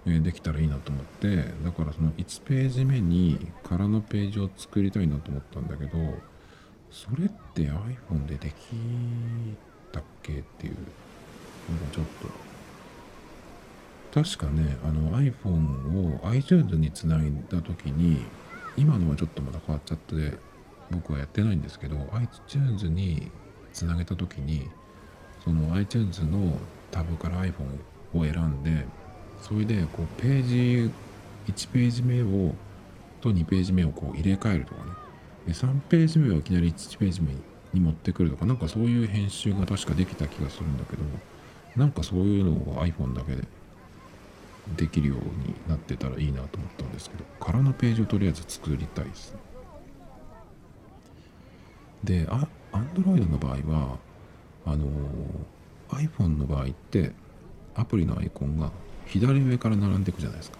[0.06, 5.98] えできたらいいなと思ってだからその1ページ目に空のページを作りたいなと思ったんだけど
[6.90, 8.54] それって iPhone ででき
[9.92, 12.48] たっけっていうのがちょっと。
[14.10, 18.24] 確かねあの iPhone を iTunes につないだ時に
[18.76, 20.38] 今のはちょっとまた変わっちゃって
[20.90, 23.30] 僕はやってないんですけど iTunes に
[23.72, 24.68] つなげた時に
[25.44, 26.56] その iTunes の
[26.90, 27.52] タブから iPhone
[28.14, 28.86] を選んで
[29.42, 30.90] それでこうページ
[31.52, 32.54] 1ページ目を
[33.20, 35.07] と2ページ目をこう入れ替えるとかね。
[35.52, 37.32] 3ページ目をいきなり1ページ目
[37.72, 41.02] に持ってくるとかなんかそういう編集が確かできた気がするんだけど
[41.76, 43.44] なんかそういうのを iPhone だけで
[44.76, 49.38] できるようになってたらいいなと思ったんですけど空のページをとりあえず作りたいですね
[52.04, 52.26] で
[52.72, 53.98] Android の場合は
[54.66, 54.86] あの
[55.90, 57.12] iPhone の場合って
[57.74, 58.70] アプリのアイコンが
[59.06, 60.58] 左上から並んでいくじゃないですか。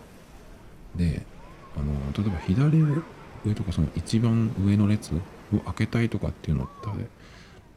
[0.96, 1.22] で、
[1.76, 2.78] あの例えば左
[3.44, 5.20] 上とかその一番上の列を
[5.64, 6.68] 開けたいとかっていうのっ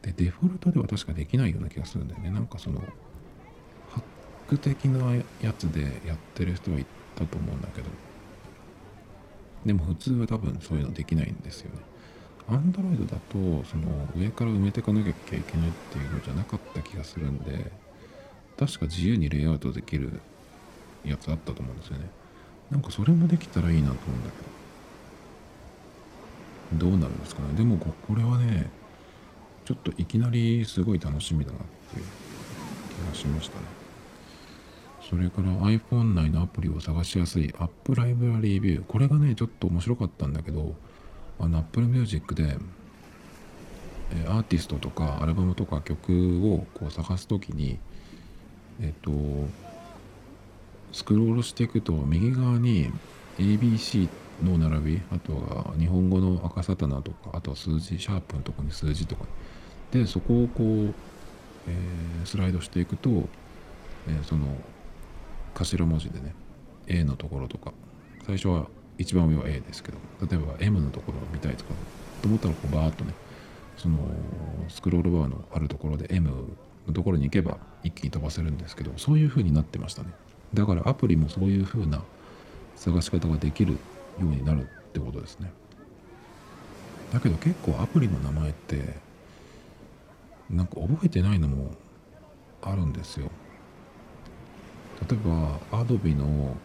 [0.02, 2.30] てでデフォルトでは確かできないような気がするんだよね。
[2.30, 2.80] なんかその
[3.90, 4.02] ハッ
[4.48, 7.88] ク的なやつでやってる人はいたと思うんだけど
[9.64, 11.92] でも普通は多分そういうのできないんですよね。
[12.48, 17.70] アンドロイドだとその上から埋めていかなきゃいけないっていうのじゃなかった気がするんで
[18.58, 20.20] 確か自由にレイアウトできる
[21.04, 22.10] やつあったと思うんですよね
[22.70, 24.61] なんかそれもできたらいいなと思うんだけど
[26.78, 27.54] どうなるんですかね。
[27.54, 28.70] でもこれはね
[29.64, 31.60] ちょっといきなりすごい楽しみだなっ
[31.92, 32.04] ていう
[33.04, 33.82] 気がしましたね。
[35.08, 40.74] それから iPhone 内のアプリを探しやすい App Library View これがねちょっと面白かったんだけど
[41.38, 42.56] あの Apple Music で
[44.26, 47.78] アーティストとかアルバムとか曲をこう探す時に
[48.80, 49.10] えっと
[50.92, 52.90] スクロールしていくと右側に
[53.38, 54.10] ABC っ
[54.42, 59.24] の並びあとは日本語の赤サタナとかあとは数字シャープのとこに数字とか。
[59.90, 60.66] でそこをこう、
[61.68, 63.10] えー、スライドしていくと、
[64.08, 64.46] えー、その
[65.54, 66.34] 頭文字でね
[66.86, 67.72] A のところとか。
[68.26, 71.70] 最初は一番上は A ですけど例えば M のところを見たいとか
[72.20, 73.12] と思ったらこうバーッとね
[73.76, 73.98] その
[74.68, 76.30] スクロールバーのあるところで M
[76.86, 80.10] のところに行けば一気に飛ばせるんですけどそういう風になってましたね。
[80.54, 82.02] だからアプリもそういう風な
[82.76, 83.78] 探し方ができる
[84.20, 85.52] ようになるってことですね。
[87.12, 88.94] だけど結構アプリの名前って
[90.50, 91.72] なんか覚えてないのも
[92.62, 93.30] あるんですよ。
[95.08, 96.56] 例えば Adobe の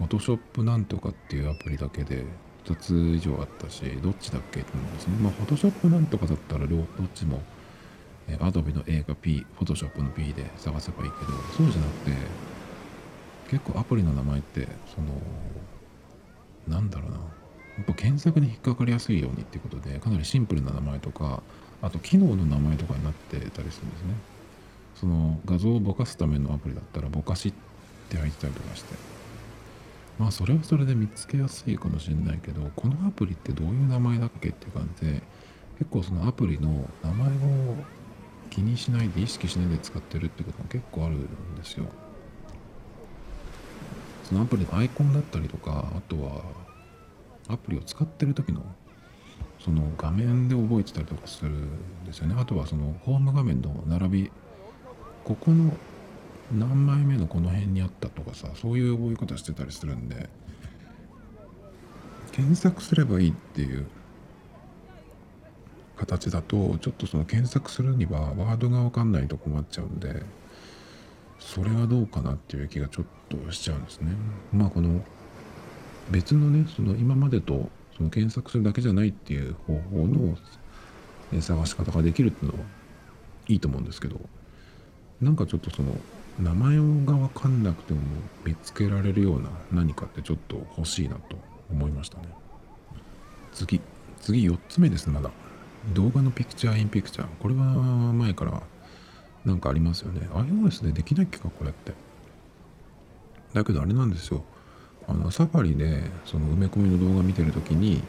[0.00, 2.24] Photoshop なんとかっていうアプリだけで
[2.64, 5.16] 2つ以上あったしどっちだっけって思うんですね。
[5.20, 7.42] まあ Photoshop なんとかだったらどっちも
[8.28, 12.12] え Adobe の A が P、Photoshop の P で探せばいいけど、そうじゃなくて、
[13.50, 15.08] 結構アプリの名前って、その、
[16.68, 17.22] なんだろうな、や
[17.82, 21.42] っぱ検索に引っかかりやすいようにっていうことで、かなりシンプルな名前とか、
[21.80, 24.14] あと機能の名前とかになってたりするんですね。
[24.94, 27.52] その画像をぼかすためのアプリだったらぼかしっ
[28.08, 28.94] て入ってたりとかして。
[30.18, 35.22] まあそれはそれで見つけやすいかもしれないけどこのアプリってどういう名前だっけっていう感じで
[35.78, 37.32] 結構そのアプリの名前を
[38.50, 41.86] 気にしないで意識しないで使ってるってことも結構あるんですよ。
[44.32, 46.40] そのアプリのアイコンだったりとかあとは
[47.48, 48.62] アプリを使ってる時の
[49.62, 52.34] その画面で覚えてたりとかするんですよね。
[52.38, 54.32] あとはそのホーム画面の並び
[55.22, 55.76] ここの
[56.50, 60.30] 何枚目のこの辺にあったとかさそういう覚え方してたりするんで
[62.32, 63.86] 検索すればいいっていう
[65.96, 70.22] 形だとちょっとその検索するにはワードが分かんないと困っちゃうんで
[71.44, 74.12] それはどうかなっていう気がちょっとしちゃうんですね。
[74.52, 75.04] まあこの
[76.10, 80.36] 別のねその今までとその検索するだけじゃないっていう方法の
[81.40, 82.64] 探し方ができるっていうのは
[83.48, 84.20] いいと思うんですけど
[85.20, 85.94] なんかちょっとその
[86.40, 88.00] 名前が分かんなくても
[88.44, 91.36] 見つけられるような何かってちょっと欲しいなと
[91.70, 92.28] 思いましたね。
[93.52, 93.80] 次
[94.20, 95.30] 次4つ目ですまだ。
[95.94, 97.26] 動画のピクチャーインピクチャー。
[97.40, 98.62] これは前から
[99.44, 100.28] なんかありますよね。
[100.32, 101.92] iOS でできないっけかこれって。
[103.52, 104.44] だけどあれなんですよ。
[105.08, 108.02] あのサファリでその埋め込みの動画見てる時に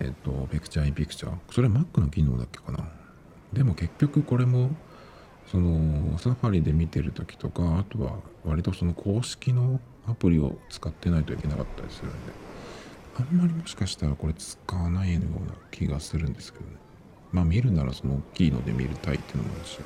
[0.00, 1.34] えっとピクチャーインピクチャー。
[1.50, 2.88] それは Mac の機能だっけかな。
[3.52, 4.70] でも結局これも
[5.46, 12.16] そのサファリで見てる時とかあとは割とその公式のアプリを使ってないといけなかったりするんで。
[13.16, 16.72] あんまりもしかしたらこれ使わないような気がするんですけどね。
[17.30, 19.78] まあ見るならその大きいので見るたいっていうのもあるし。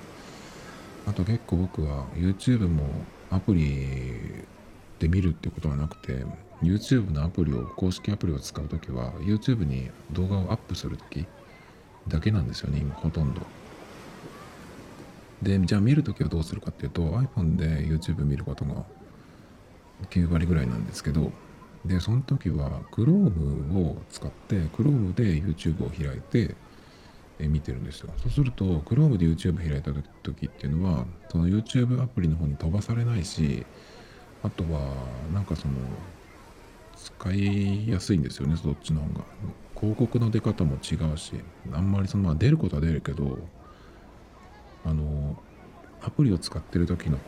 [1.09, 2.85] あと結構僕は YouTube も
[3.31, 4.45] アプリ
[4.99, 6.25] で見るってことはなくて
[6.63, 11.27] YouTube のアプリを公式アプリを使う時は YouTube に動画をアップする時
[12.09, 13.41] だけなんですよね今ほとんど。
[15.41, 18.85] でじゃあ見るときはどうするかっていうと iPhone で YouTube 見ることが
[20.11, 21.33] 9割ぐらいなんですけど
[21.87, 26.57] でその時は Chrome を使って Chrome で YouTube を開いて
[27.47, 28.11] 見てるんですよ。
[28.17, 33.65] そうすると Chrome で YouTube 開いた時っていうのはその YouTube アプリの方に飛ばされないし
[34.43, 34.95] あとは
[35.33, 35.75] なんかその
[36.97, 39.25] 使いやすいんですよねそっちの方が。
[39.79, 41.35] 広告の出方も違うし
[41.73, 43.39] あんまりそのまあ出ることは出るけど
[44.85, 45.41] あの
[46.03, 47.19] アプリを使ってる時の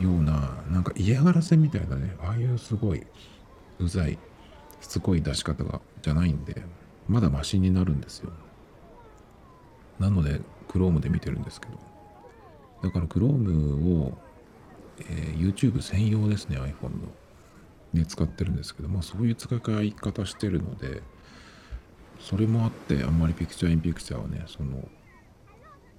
[0.00, 3.04] ようななんか嫌がらせみたいなねああいうすごい
[3.80, 4.18] うざい
[4.80, 6.62] しつこい出し方がじゃないんで
[7.08, 8.32] まだマシになるんですよ。
[9.98, 11.78] なので Chrome で見てるんですけど
[12.82, 14.18] だから Chrome を、
[15.00, 17.08] えー、YouTube 専用ですね iPhone の
[17.92, 21.02] ね使ってるんですけどまあそういう使い方してるので
[22.20, 24.88] それもあってあんまりピクチャーインピクチャーはねその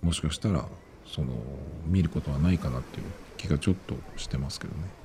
[0.01, 0.65] もしかしたら
[1.05, 1.33] その
[1.85, 3.05] 見ることはないかなっていう
[3.37, 5.03] 気がちょっとしてますけどね。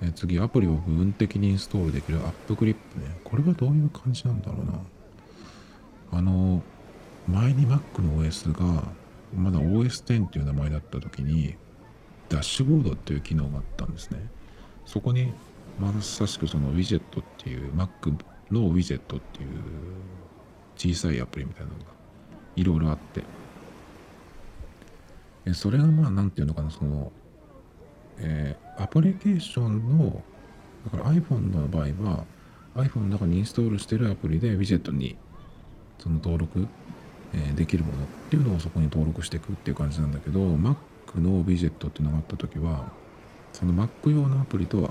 [0.00, 3.16] え次、アプリを部分的にインストールできるアップクリップね。
[3.24, 4.80] これはどういう感じなんだろうな。
[6.18, 6.62] あの、
[7.28, 8.84] 前に Mac の OS が、
[9.36, 11.56] まだ OS10 っていう名前だった時に、
[12.28, 14.30] ダッシュボードっていう機能があったんですね。
[14.86, 15.32] そこに、
[15.78, 18.12] まさしくそのウィジェットっていう、Mac
[18.50, 19.48] のウィジェットっていう
[20.76, 21.84] 小さいアプリみたいなのが
[22.56, 23.22] いろいろあって、
[25.54, 27.12] それがまあ何て言うのかなその、
[28.18, 30.22] えー、アプリケーションの
[30.90, 32.24] だから iPhone の場合は
[32.74, 35.16] iPhone の中にインストールしてるアプリでウィジェットに
[35.98, 36.68] その登録、
[37.34, 40.76] え、できるものっていうのをそこに登録していくっていう感じなんだけど Mac
[41.16, 42.90] のウィジェットっていうのがあった時は
[43.52, 44.90] その Mac 用のアプリとは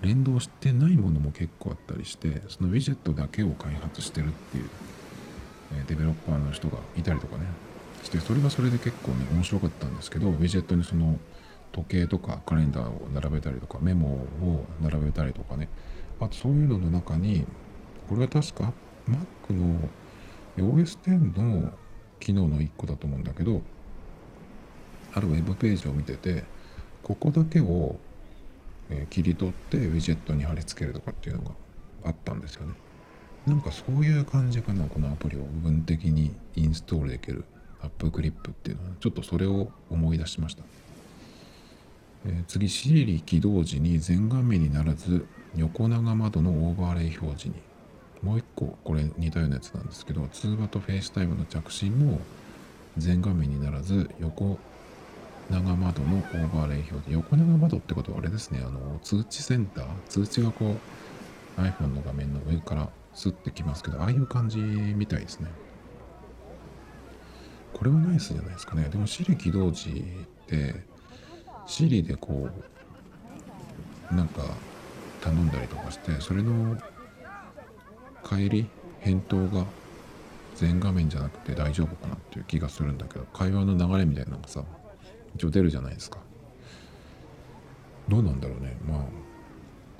[0.00, 4.64] 連動してないものも結構あったりしてそのウィジェットだけを開発してるっていう、
[5.76, 7.44] え、デベロッパーの人がいたりとかね
[8.02, 11.18] してそれはそれで結構ね面白かったんですけどウィジェットにその
[11.70, 14.08] 時計とかカレンダーを並べたりとかメモ
[14.42, 15.68] を並べたりとかね。
[16.20, 17.44] あとそういうのの中に
[18.08, 18.72] これは確か
[19.08, 19.88] Mac の
[20.56, 21.72] OS10 の
[22.20, 23.62] 機能の1個だと思うんだけど
[25.14, 26.44] あるウェブページを見てて
[27.02, 27.96] ここだけを、
[29.10, 31.50] 切り取ってウィジェットに貼り付けるとかっていうのが
[32.04, 32.74] あったんですよね。
[33.46, 37.44] なんかそういう感じかなこのアプリを部分的にインストールできる
[37.80, 38.90] アップクリップっていうのは。
[39.00, 40.62] ちょっとそれを思い出しました、
[42.26, 45.26] えー、次 Siri 起動時に全画面にならず
[45.56, 47.71] 横長窓のオーバーレイ表示に。
[48.22, 52.20] もう一個これ似たようなやつなんですけど通話と FaceTime の着信も
[52.96, 54.58] 全画面にならず横
[55.50, 60.76] 長窓のオーバーレイ表示横長窓ってことはあれですねあの通知センター通知がこ
[61.58, 65.50] う iPhone の画面の上からスッてきますけどああいう感じみたいですね。
[67.74, 68.88] これはナイスじゃないですかね。
[68.90, 70.74] でも Siri 起動時って
[71.66, 72.48] Siri でこ
[74.10, 74.42] うなんか
[75.20, 76.76] 頼んだりとかしてそれの
[78.24, 78.66] 帰り
[79.00, 79.64] 返答が
[80.54, 84.62] 全画面じゃなくて大丈夫かなっていう気がするんだけど会話の流れみたいなのがさ
[85.34, 86.18] 一応出るじゃないですか。
[88.08, 88.76] どうなんだろうね。
[88.86, 88.98] まあ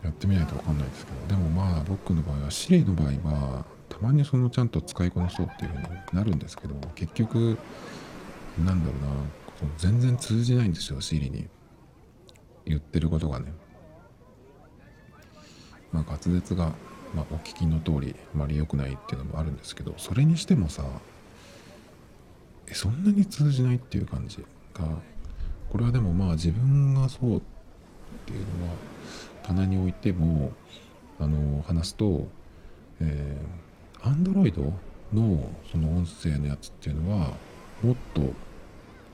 [0.04, 1.36] やってみないと分かんないですけど。
[1.36, 7.56] でもまあ僕の場合は Siri の場合はたまにそのちゃんと使いこなそうっていうふうになるんですけど結局
[8.58, 9.08] なんだろうな。
[9.78, 11.48] 全然通じないんですよ Siri に。
[12.64, 13.52] 言ってることがね。
[15.92, 16.72] まあ滑舌が、
[17.14, 20.84] まあ、お聞きの通りあまり良くないっていうのもあるんですけどそれにしてもさ
[22.68, 24.38] えそんなに通じないっていう感じ
[24.72, 24.84] が
[25.70, 27.40] これはでもまあ自分がそうっ
[28.26, 28.74] ていうのは
[29.42, 30.52] 棚に置いても
[31.18, 32.26] あの話すと
[33.02, 34.72] えー、Android
[35.12, 37.32] のその音声のやつっていうのは
[37.82, 38.22] もっと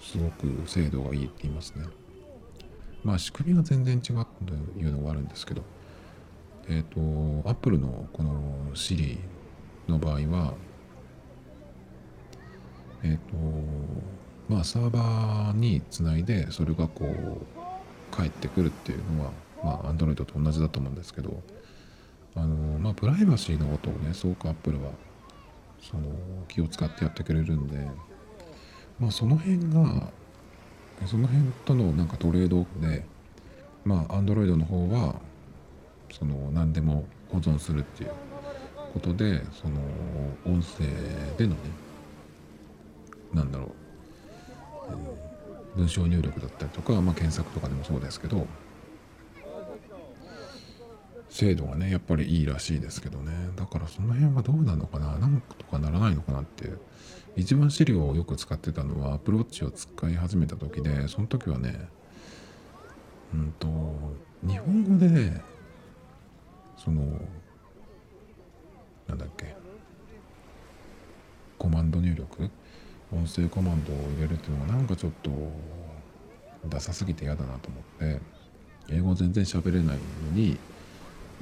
[0.00, 1.86] すごく精度がいいって言いますね。
[3.02, 5.62] まあ仕組みが全然違うというのがあるんですけど。
[6.68, 8.42] えっ、ー、と Apple のこの
[8.74, 9.18] Siri
[9.88, 10.54] の場合は
[13.02, 13.36] えっ、ー、と
[14.48, 19.30] まあサーバーにつないでそれがこう返ってくるっていうのは
[19.62, 21.42] まあ Android と同じだと思うんですけど
[22.34, 24.90] あのまあプライバシーのことをねすごく Apple は
[25.80, 26.04] その
[26.48, 27.88] 気を使ってやってくれるんで
[28.98, 30.10] まあその辺が
[31.06, 33.04] その辺とのなんかトレードで
[33.84, 35.27] まあ Android の方は
[36.12, 38.10] その何でも保存するっていう
[38.92, 39.80] ことでその
[40.46, 40.86] 音声
[41.36, 41.56] でのね
[43.32, 43.68] なんだろう、
[44.90, 48.46] えー、文章入力だったりとか、まあ、検索とかでもそうですけど
[51.28, 53.32] 精度がねやっぱりいいらしいですけどね。
[53.54, 56.72] だからその辺はどうなのかななんとかならないのかなって
[57.36, 61.88] 一番資料をよく使ってたのはアプローチを使い始めた時でその時はね
[63.34, 63.68] うんと
[64.42, 65.42] 日本語で、ね、
[66.78, 67.02] その
[69.06, 69.54] なんだっけ。
[71.58, 72.50] コマンド入力？
[73.12, 75.30] 音声コマンドを入れるっていうのがなんかちょっと
[76.68, 78.38] ダサすぎて嫌だなと思って。
[78.90, 80.56] 英語全然喋れないのに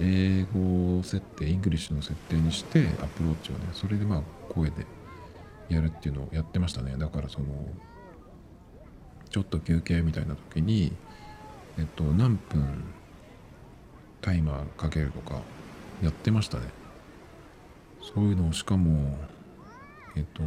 [0.01, 4.23] 英語設定 English の設定にしてアプローチをねそれでまあ
[4.53, 4.85] 声で
[5.69, 6.97] やるっていうのをやってましたね。
[6.99, 7.47] だからその
[9.31, 10.93] ちょっと休憩みたいな時に
[11.79, 12.83] えっと何分
[14.27, 15.41] タイマーかけるとか
[16.03, 16.65] やってましたね
[18.03, 19.17] そういうのをしかも
[20.17, 20.43] えっと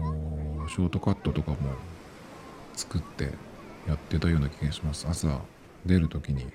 [0.67, 1.57] ショートカットとかも
[2.73, 3.31] 作って
[3.87, 5.39] やってたような気がします朝
[5.85, 6.47] 出る時に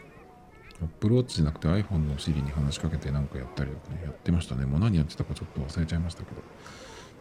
[0.83, 4.67] アップルウォッチじゃなくて iPhone の Siri に話しかけて何かやったりとかね、やってましたね。
[4.67, 6.43] もう何やってたかちょっと忘れちゃいましたけど。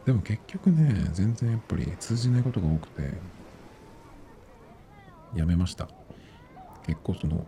[0.06, 3.14] でも結局ね、全然やっぱり通じないことが多くて、
[5.36, 5.88] やめました。
[6.86, 7.46] 結構その、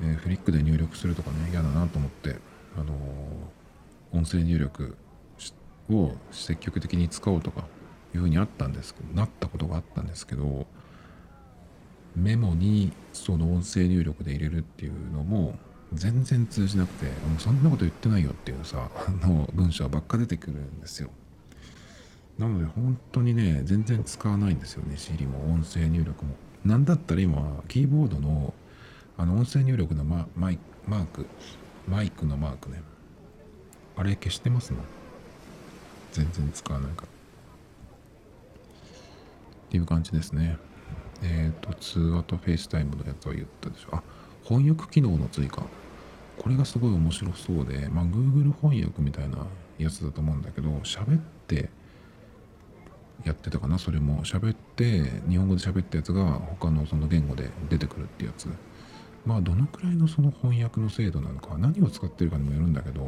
[0.00, 2.36] えー、フリックで入力するとかね、嫌だなと思って、
[2.76, 4.96] あのー、音声入力
[5.90, 7.64] を積極的に使おうとか
[8.14, 10.66] いうふうにあったんですけど、なったことがあったんですけど、
[12.16, 15.58] メモにその音声入力で入れるっていうのも
[15.92, 21.10] 全然通じなくてもうそんなこと言ってないよっていうさあの文章ばっか出てくるんですよ。
[22.38, 26.34] なので本当にね全然使わないんですよね Siri も音声入力も。
[26.64, 28.52] なんだったら今キーボードの
[29.18, 31.26] あの音声入力のママイマーク
[31.88, 32.82] マイクのマークね
[33.96, 34.84] あれ消してますもん
[36.12, 37.10] 全然使わないからっ
[39.70, 40.58] ていう感じですね
[41.22, 43.96] えっ、ー、と、通話と FaceTime のやつは言ったでしょ。
[43.96, 44.02] あ、
[44.44, 45.62] 翻訳機能の追加。
[46.38, 49.38] これがすごい面白そうで、まあ、Google 翻訳みたいな
[49.78, 51.70] やつだと思うんだけど、喋って
[53.24, 54.24] やってたかな、それも。
[54.24, 58.48] 喋って、日本語で喋ったやつが他のその言語で出てくるってやつ。
[59.26, 63.04] まあ、どのくらいのその翻訳の精度なのか、何を使ってるかにもよるんだけど、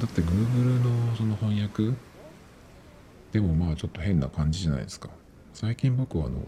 [0.00, 1.96] だって Google のその翻訳
[3.30, 5.08] でもまあちょっと変な感じじゃないですか。
[5.54, 6.40] 最近僕はあの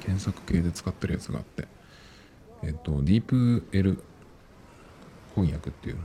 [0.00, 1.68] 検索系で使ってるやつがあって、
[2.62, 4.02] えっと、ディープ L
[5.34, 5.98] 翻訳っていう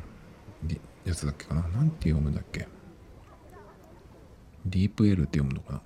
[1.05, 1.61] やつだっけかな。
[1.61, 2.67] なんて読むんだっけ。
[4.65, 5.81] ディープ L って読むのかな。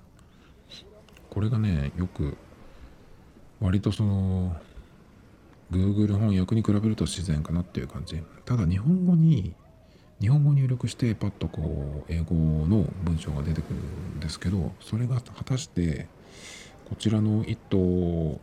[1.30, 2.36] これがね、よく、
[3.60, 4.56] 割とその、
[5.70, 8.22] Google 翻訳に比べると自然かなっていう感じ。
[8.44, 9.54] ただ日本語に、
[10.20, 16.06] 日本語入力してパッとこう、英語の文章が出てくるんですけど、それが果たして
[16.88, 18.38] こちらの意図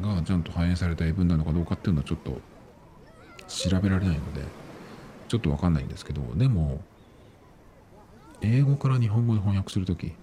[0.00, 2.40] がちゃんと反映された英文なのかどうかっていうのはちょっと
[3.48, 4.42] 調べられないので
[5.28, 6.80] ちょっと分かんないんですけどでも
[8.40, 10.14] 英語から日本語に翻訳する時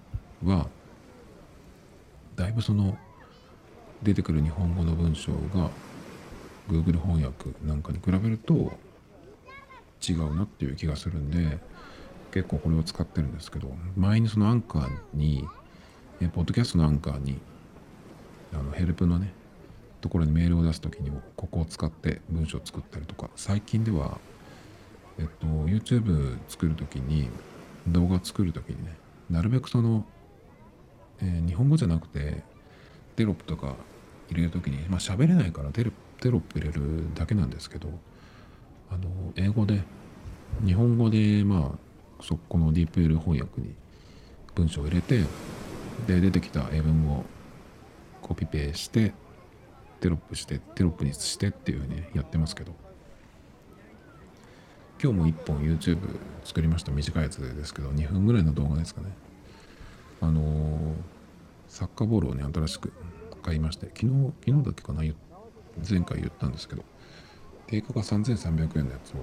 [0.44, 0.66] は
[2.34, 2.98] だいぶその
[4.02, 5.70] 出てくる日本語の文章が
[6.68, 8.72] Google 翻訳なんかに比べると
[10.06, 11.58] 違うなっていう気がするんで
[12.30, 15.46] 結構これを使ってるんですけど前にそのアンカーに
[16.20, 17.38] えポッドキャストのアンカーに
[18.52, 19.32] あのヘルプのね
[20.00, 24.18] ところにメールを出す時にもここを使って文章を作ったりとか最近では
[25.18, 27.28] えっと YouTube 作る時に
[27.88, 28.96] 動画作る時にね
[29.30, 30.06] なるべくその、
[31.20, 32.42] えー、日本語じゃなくて
[33.18, 33.74] テロップとか
[34.30, 37.88] 入れる時にまあ喋れないからテロップ入れるだけなんですけど
[38.92, 39.82] あの英語で
[40.64, 43.74] 日本語でまあそこの DeepL 翻訳に
[44.54, 45.24] 文章を入れて
[46.06, 47.24] で出てきた英文を
[48.22, 49.12] コピペして
[49.98, 52.72] テロップしてテロップにしてっていうふうにやってますけど
[55.02, 55.98] 今日も1本 YouTube
[56.44, 56.92] 作りました。
[56.92, 59.08] 短いやつですけど2分ぐらいの動画ですかね。
[60.20, 60.92] あのー、
[61.68, 62.92] サッカーボールをね新しく
[63.42, 65.02] 買いまして昨日昨日だっけかな
[65.88, 66.82] 前回言ったんですけど
[67.66, 69.16] 定価が3300円のやつを、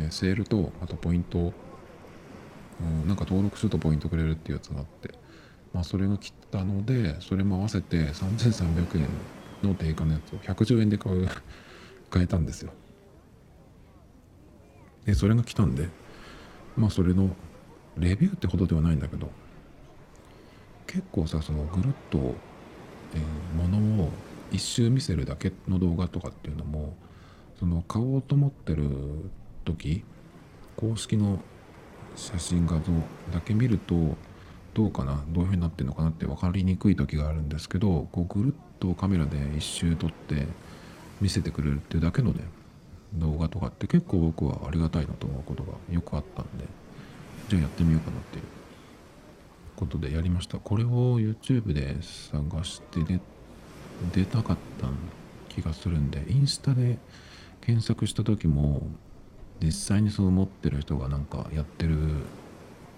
[0.00, 5.14] えセールとあとポイント、うん、なんか登録するとポイントくれるっていうやつがあって
[5.72, 9.08] まあそれが切ったのでそれも合わせて3300円
[9.62, 11.28] の定価のやつを110円で買う
[12.10, 12.72] 買えたんですよ。
[15.04, 15.88] でそれが来たんで
[16.76, 17.34] まあそれの
[17.96, 19.30] レビューってほどではないんだけど
[20.90, 23.20] 結構さそのぐるっと、えー、
[23.54, 24.08] 物を
[24.50, 26.96] 一周見せるだけの動画とかっていうのも
[27.60, 28.88] その買おうと思ってる
[29.64, 30.02] 時
[30.74, 31.38] 公式の
[32.16, 32.80] 写真画像
[33.32, 34.16] だけ見ると
[34.74, 40.48] どうかなどういう風になってるのかなって分かりにくい時があるんですけどこうぐるっとカメラで一周撮って
[41.20, 42.40] 見せてくれるっていうだけのね
[43.14, 46.64] 動画とかって結構僕はありがたいなと思うことがよくあったんで
[47.48, 48.59] じゃあやってみようかなっていう。
[49.80, 50.58] ことでやりました。
[50.58, 53.20] これを YouTube で探して出
[54.14, 54.88] 出たかった
[55.48, 56.98] 気がするんでインスタで
[57.60, 58.82] 検索した時も
[59.60, 61.96] 実際にその持ってる人がなんかやってる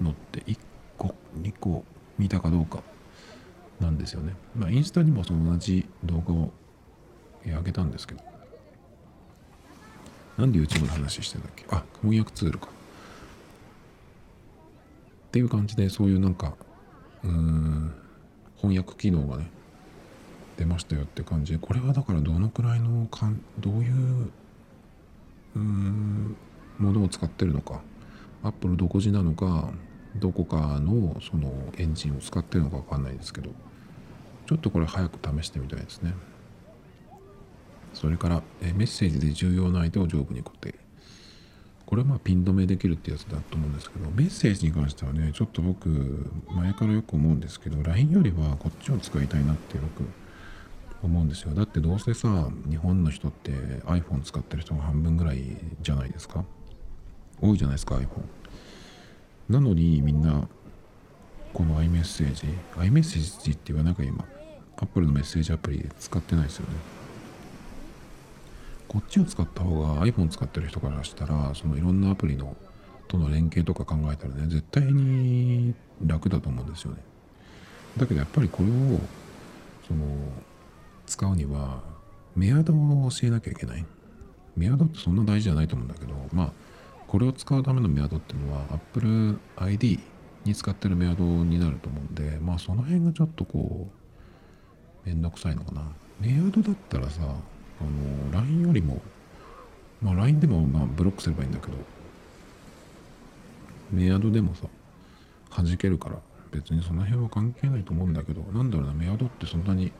[0.01, 0.59] のって1
[0.99, 1.85] 個2個
[2.19, 2.83] 見たかどうか
[3.81, 4.35] なんですよね。
[4.55, 6.53] まあインスタにもその同じ動画を
[7.45, 8.23] 上げたんですけど。
[10.39, 11.67] なんで YouTube の話してんだっけ？
[11.71, 12.69] あ、翻訳ツールか。
[12.69, 12.71] っ
[15.33, 16.55] ていう感じで、そういうなんか、
[17.25, 17.93] うん、
[18.57, 19.51] 翻訳機能がね、
[20.57, 24.31] 出ましたよって感じで、これはだからどのくらいのかん、どういう、
[25.57, 26.37] うん、
[26.79, 27.81] ものを使ってるのか、
[28.43, 29.71] Apple 独自なのか、
[30.17, 33.51] どこかのそのエンジンを使ってるのかわかんないですけど、
[34.47, 36.15] ちょっとこれ早く試してみたいですね。
[37.95, 40.75] それから、えメッセージで重要な相手を上部に固定。
[41.93, 50.05] これはまあピン止めできるってやつだと思うんですけど、メッセージに関してはね、ちょっと僕、前からよく思うんですけど、LINE よりはこっちを使いたいなってよく
[51.03, 51.53] 思うんですよ。
[51.53, 53.51] だってどうせさ、日本の人って
[53.85, 55.43] iPhone 使ってる人が半分ぐらい
[55.83, 56.47] じゃないですか。
[57.43, 58.07] 多いじゃないですか、iPhone。
[59.51, 60.49] なのにみんな、
[61.53, 64.25] この iMessage、iMessage って言わなきゃ今、
[64.79, 67.02] Apple のメッセージアプリ使ってないですよね。
[68.93, 72.55] こっちを使った方が iPhone 使ってる人からしたらそのいろんなアプリの
[73.09, 75.75] との連携とか考えたらね絶対に
[76.05, 76.99] 楽だと思うんですよね。
[77.97, 79.01] だけどやっぱりこれを
[79.89, 80.05] その
[81.07, 81.83] 使うには
[82.37, 83.85] メアドを教えなきゃいけない。
[84.57, 86.53] メアドってそんな大事じゃないと思うんだけどまあ
[87.07, 90.01] これを使うためのメアドっていうのは Apple ID
[90.45, 93.91] に使ってるメアドになると思うんでまあその辺がちょっとこ
[95.05, 95.83] うめんどくさいのかな。
[96.21, 97.23] メアドだったらさ
[97.81, 99.01] あの LINE よりも
[100.01, 101.73] まあ LINE でもまあブロックすればいいんだけど
[103.91, 104.67] メアドでもさ
[105.51, 106.17] 弾けるから
[106.51, 109.93] 別にその辺は関係ないと思うんだけどなんだろうなメアドってそんなに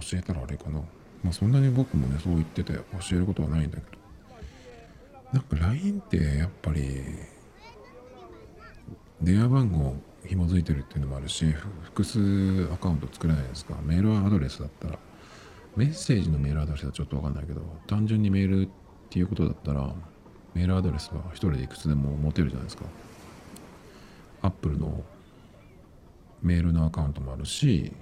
[0.00, 0.80] 教えたらあれかな。
[1.22, 2.80] まあそんなに僕もねそう言ってて教
[3.12, 3.96] えることはないんだけど。
[5.32, 6.84] なんか LINE ってやっぱり
[9.20, 9.96] 電話番号
[10.26, 11.46] 紐づいてるっていうのもあるし
[11.82, 13.74] 複数アカウント作れないですか。
[13.84, 14.98] メールアドレスだったら。
[15.76, 18.68] メッセージのメールアドレスはちょっとわかんないけど、単純にメールっ
[19.10, 19.94] ていうことだったら、
[20.54, 22.84] メールアドレスは一人でいくつでも持てるじゃないですか。
[24.40, 25.04] Apple の
[26.42, 27.92] メールのアカウントもあるし、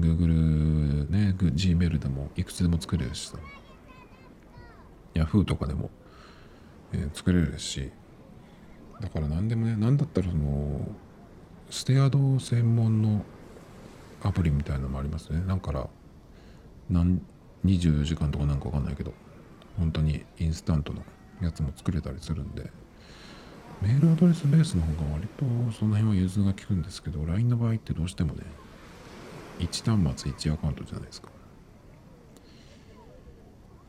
[0.00, 3.38] Google ね、Gmail でもいくつでも作れるしさ、
[5.14, 5.90] Yahoo とかでも、
[6.92, 7.90] えー、作れるし、
[9.00, 10.88] だから何でもね、何だったらその、
[11.70, 13.24] ステアド専門の
[14.22, 15.42] アプリみたいなのもありますね。
[15.46, 15.88] だから、
[16.90, 17.20] 何
[17.64, 19.12] 24時間とかなんかわかんないけど
[19.78, 21.02] 本当にインスタントの
[21.40, 22.70] やつも作れたりするんで
[23.80, 25.44] メールアドレスベースの方が割と
[25.78, 28.42] その辺は融通が利くんですけど、LINE の場合ってどうしてもね、
[29.60, 31.28] 1端末1アカウントじゃないですか。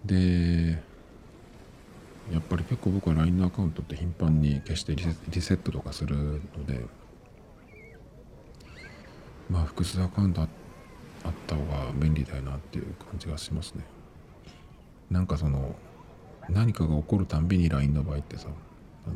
[0.05, 0.83] で、
[2.31, 6.85] やっぱり結構僕は LINE のアカウントって頻繁に消してリセットとかするので、
[9.49, 10.47] まあ複数アカウントあっ
[11.23, 13.83] あった方が便利だよなっていう感じがしますね。
[15.09, 15.75] なんかその、
[16.49, 18.47] 何かが起こるたんびに LINE の場合ってさ、
[19.05, 19.15] あの、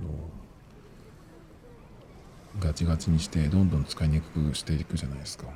[2.59, 5.47] ガチガチにしてどんどん使いにくくしていくじゃないですか。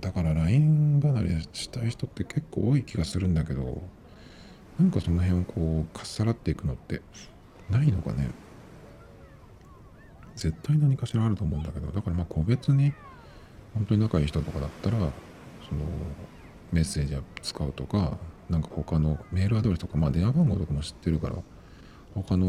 [0.00, 3.82] だから LINE 離れしたい人って結構多い気がするんだけど、
[4.78, 7.00] なんかその辺をこうかっさらっていくのって
[7.70, 8.30] ないのかね
[10.34, 12.92] 絶対何かしらあると思うんだけどだからまあ個別に
[13.74, 14.98] 本当に仲いい人とかだったら
[15.74, 15.84] その
[16.70, 18.16] メッセージアップ使うとか
[18.48, 21.36] なんか他のメールアドレスとかまあ電話番号とかも知ってるから
[22.14, 22.46] 他の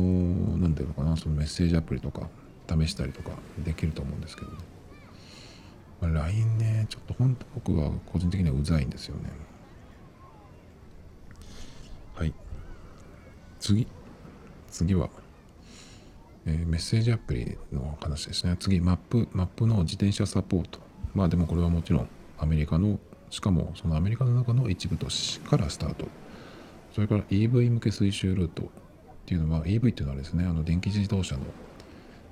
[0.57, 2.29] 何ていうのかなそのメッセージアプリとか
[2.69, 3.31] 試したりとか
[3.63, 4.57] できると思うんですけどね、
[6.01, 9.29] まあ、LINE ねちょっと本当僕は個人的にはうざいんですよね。
[12.13, 12.33] はい。
[13.59, 13.87] 次。
[14.69, 15.09] 次は、
[16.45, 18.55] えー、メッセージアプリの話ですね。
[18.59, 20.79] 次マップマップの自転車サポート。
[21.13, 22.99] まあでもこれはもちろんアメリカの
[23.29, 26.07] しかもそのアメリカの中の一部都市からスタート。
[26.93, 28.65] それから EV 向け推奨ルートっ
[29.25, 31.41] ていうのは EV っていうのはですねあの電気自動車の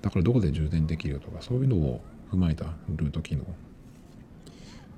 [0.02, 3.44] だからどこで充電できるとかそういうのを踏まえたルート機能。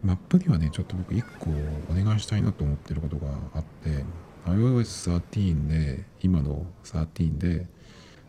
[0.03, 1.49] マップにはねちょっと僕1個
[1.91, 4.03] お願いしたいなと思ってることがあって
[4.45, 7.65] iOS13 で今の13で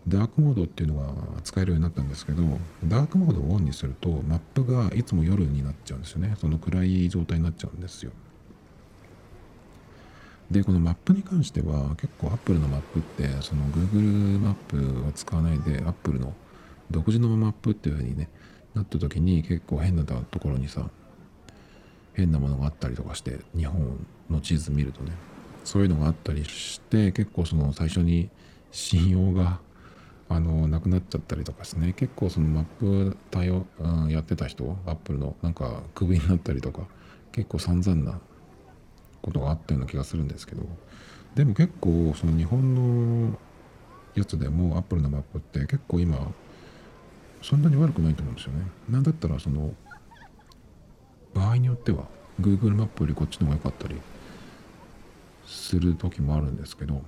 [0.08, 2.42] ダークモードっていうのが使えるようになったんですけど
[2.84, 6.34] ダークモードをオンにするとマップがいつも夜になっちゃうんですよね。
[6.38, 8.12] その暗い状態になっちゃうんですよ。
[10.50, 16.34] でこのマップに関しては結構 Apple のマップってその Google マップを使わないで Apple の
[16.90, 18.28] 独自のマップっていう風にね
[18.74, 20.88] なった時に結構変なところにさ
[22.14, 25.10] 変なものがあったりとかして日本の地図見るとね
[25.64, 28.30] そういうのがあったりして結構その最初に
[28.70, 29.58] 信用が
[30.28, 31.92] あのなくなっちゃったりとかですね。
[31.92, 36.82] 結構そのマップ対応、うん、やってた人アップルのなんかクビになったりとか
[37.32, 38.18] 結構散々な
[39.22, 40.62] ことがあったような気がするんですけど。
[41.36, 43.38] でも結構その日本の
[44.14, 46.32] やつでもアップルのマップって結構今
[47.42, 48.62] そんなに悪くないと思うんですよね。
[48.88, 49.74] なんだったらその
[51.34, 52.06] 場合によっては
[52.40, 54.00] Google マップよりこっちの方が良かったり
[55.46, 57.02] する時もあるんですけど。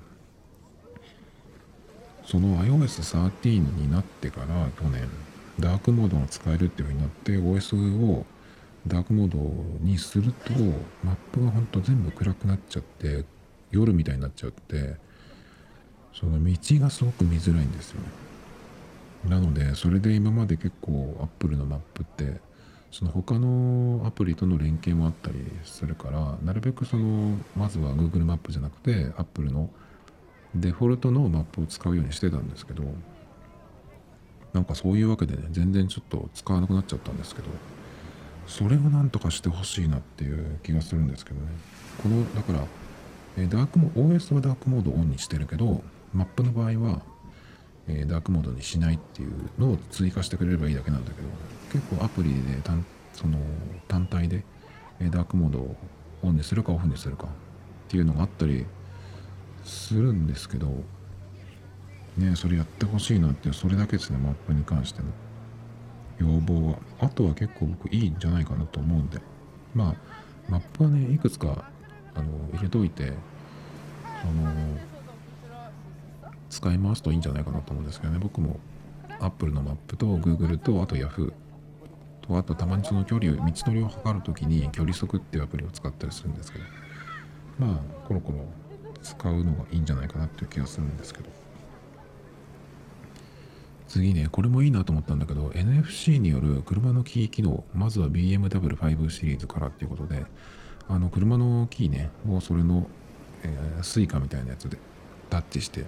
[2.28, 4.46] その iOS13 になってから
[4.78, 5.08] 去年
[5.58, 8.26] ダークモードが使えるっていう風になって OS を
[8.86, 9.38] ダークモード
[9.80, 10.52] にすると
[11.02, 13.24] マップがほんと全部暗くなっちゃって
[13.70, 14.96] 夜みたいになっちゃって
[16.12, 18.08] その道がすごく見づらいんですよね。
[19.30, 22.40] なのでそれで今まで結構 Apple のマップって
[22.90, 29.70] その他のアプリとの連携もあったりするからなるべくそのまずは Google マップじゃなくて Apple の
[30.60, 32.84] デフォルトのマップを使うようにしてたんですけど
[34.52, 37.48] なんかそういうわけでね全然ちょっと使わなくなっちゃったんですけど
[38.46, 41.46] それをなんとかしてほしいなっていう気がするんですけどね。
[42.02, 42.64] このだから
[43.36, 45.82] えダークモ OS はダークモードをオンにしてるけど
[46.12, 47.02] マップの場合は、
[47.86, 51.28] えダークモードにしないっていうのを追加してくれればいいだけなんだけど
[51.70, 53.38] 結構アプリで単その
[53.86, 54.44] 単体で
[55.00, 55.76] ダークモードを
[56.22, 57.28] オンにするかオフにするかっ
[57.88, 58.66] ていうのがあったり
[59.68, 60.68] するんですけど
[62.16, 65.08] ねそれやってほしいなってそれだけですねマップに関しての
[66.18, 66.78] 要望は。
[67.00, 69.20] あとは結構僕いいんじゃないかなと思うんで。
[69.74, 69.94] まあ
[70.48, 71.70] マップはねいくつか
[72.14, 73.12] あの入れといて
[74.22, 74.52] その
[76.50, 78.18] 使い回すといいんじゃないかなと思うんですけどね。
[78.18, 78.58] 僕も
[79.20, 81.32] Apple のマップと Google とあと Yahoo
[82.22, 86.64] とあとたまにその距離を道のりを測るときに距離測っていうアプリを使ったりするんですけど。
[87.58, 88.38] まあコロコロ
[89.08, 91.30] 使うのがいいんじゃないかなっていう気がするんですけど。
[93.88, 100.26] 次ねこれもいいなと思ったんだけど NFC による車のキー機能まずは BMW5 シリーズからっていうことで
[100.88, 102.86] あの車のキーねをそれの、
[103.44, 104.76] えー、 Suica みたいなやつで
[105.30, 105.86] タッチして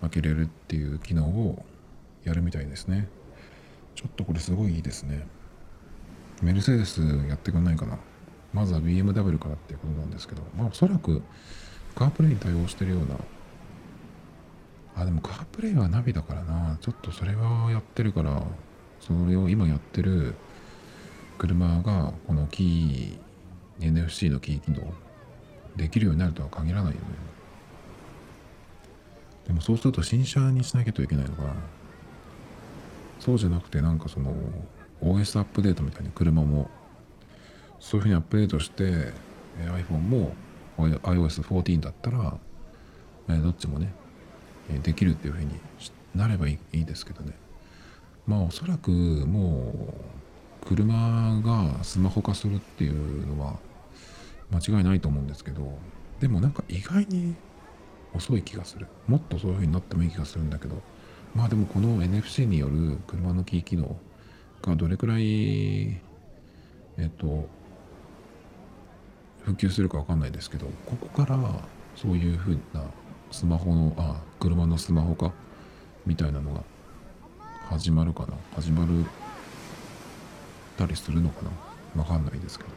[0.00, 1.64] 開けれるっていう機能を
[2.24, 3.08] やるみたいですね。
[3.94, 5.26] ちょっとこれすごいいいですね。
[6.42, 7.98] メルセデスやってくんないかな。
[8.52, 11.22] まずは BMW からっていうことなんですけどまあおそらく
[11.94, 13.16] CarPlay に対応してるような。
[14.94, 16.78] あでも CarPlay はナビだからな。
[16.80, 18.42] ちょっとそれはやってるから。
[19.00, 20.34] それを今やってる。
[21.38, 24.92] 車がこのキー NFC のキー機能
[25.74, 27.00] できるようになるとは限らないよね。
[29.46, 31.54] でもそうすると新車にしなきゃといけないのかな。
[33.18, 34.34] そうじゃなくてなんかその
[35.02, 36.70] OS アップデートみたいに車も。
[37.80, 39.12] そういうふうにアップデートして、
[39.58, 40.36] iPhone も
[40.88, 42.38] iOS14 だったら、
[43.28, 43.92] えどっちもね、
[44.70, 45.50] えできるっていうふうに
[46.14, 47.32] なればいいですけどね。
[48.26, 49.72] まあおそらくも
[50.62, 53.58] う車がスマホ化するっていうのは
[54.52, 55.76] 間違いないと思うんですけど
[56.20, 57.34] でもなんか意外に
[58.14, 58.86] 遅い気がする。
[59.08, 60.76] もっとそういう風になってもいい気がするんだけど。
[61.34, 63.96] まあでもこの NFC による車のキー機能
[64.60, 66.00] がどれくらい
[66.98, 67.48] えっと
[69.44, 71.38] 普及するか分かんないですけどここから
[71.96, 72.84] そういう風な
[73.30, 75.32] スマホのあ車のスマホ化
[76.06, 76.62] みたいなのが
[77.68, 78.34] 始まるかな。
[78.54, 79.06] 始まる
[80.76, 82.02] たりするのかな。
[82.02, 82.70] 分かんないですけど。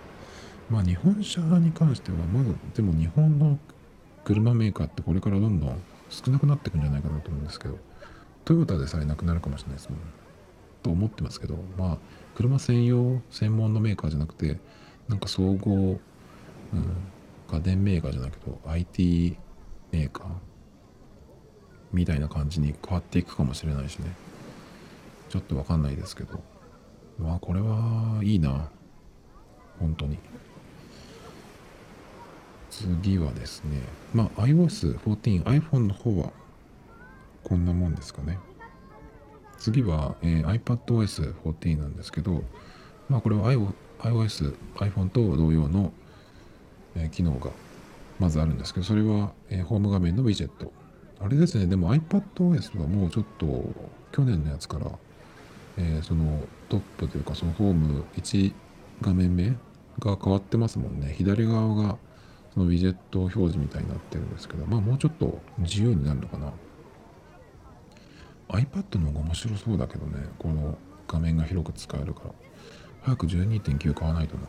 [0.70, 3.60] まあ日本車に関してはまだでも日本の
[4.24, 7.78] 車メーカーってこれからどんどん少なくなっていくんじゃないかなと思うんですけど
[8.46, 10.00] トヨタでさえなくなるかもしれないですもん。
[10.82, 11.98] と思ってますけどまあ
[12.36, 14.58] 車専用専門のメーカーじゃなくて
[15.08, 16.00] なんか総合、
[16.74, 16.96] うん、
[17.52, 19.38] 家電メーカーじゃないけど IT
[19.92, 20.28] メーカー
[21.92, 24.12] みたいな感じに変わっていくかもしれないしね。
[25.30, 26.42] ちょっとわかんないですけど。
[27.18, 28.70] まあこれはいいな。
[29.80, 30.18] 本当に。
[32.70, 33.82] 次はですね。
[34.14, 36.32] まあ iOS14 iPhone の方は
[37.44, 38.38] こんなもんですかね。
[39.58, 42.44] 次は、えー、iPadOS14 なんですけど
[43.10, 43.52] まあこれは
[44.00, 45.92] iOS、iPhone と同様の、
[46.96, 47.52] え、機能が
[48.20, 50.72] まずあるんですけどそれは、え、ホーム画面のウィジェット
[51.20, 53.64] あれですね、でも iPadOS はもうちょっと
[54.12, 54.92] 去年のやつから、
[55.78, 58.54] え、そのトップというかそのホーム1
[59.02, 59.50] 画面目
[60.00, 61.14] が変わってますもんね。
[61.18, 61.98] 左側が
[62.54, 66.52] そのウィジェット表示みたいになってるんですけど、まあもうちょっと自由になるのかな。
[68.50, 70.78] iPad の方が面白そうだけどね、この
[71.08, 72.32] 画面が広く使えるから。
[73.02, 74.44] 早く12.9買わないとな。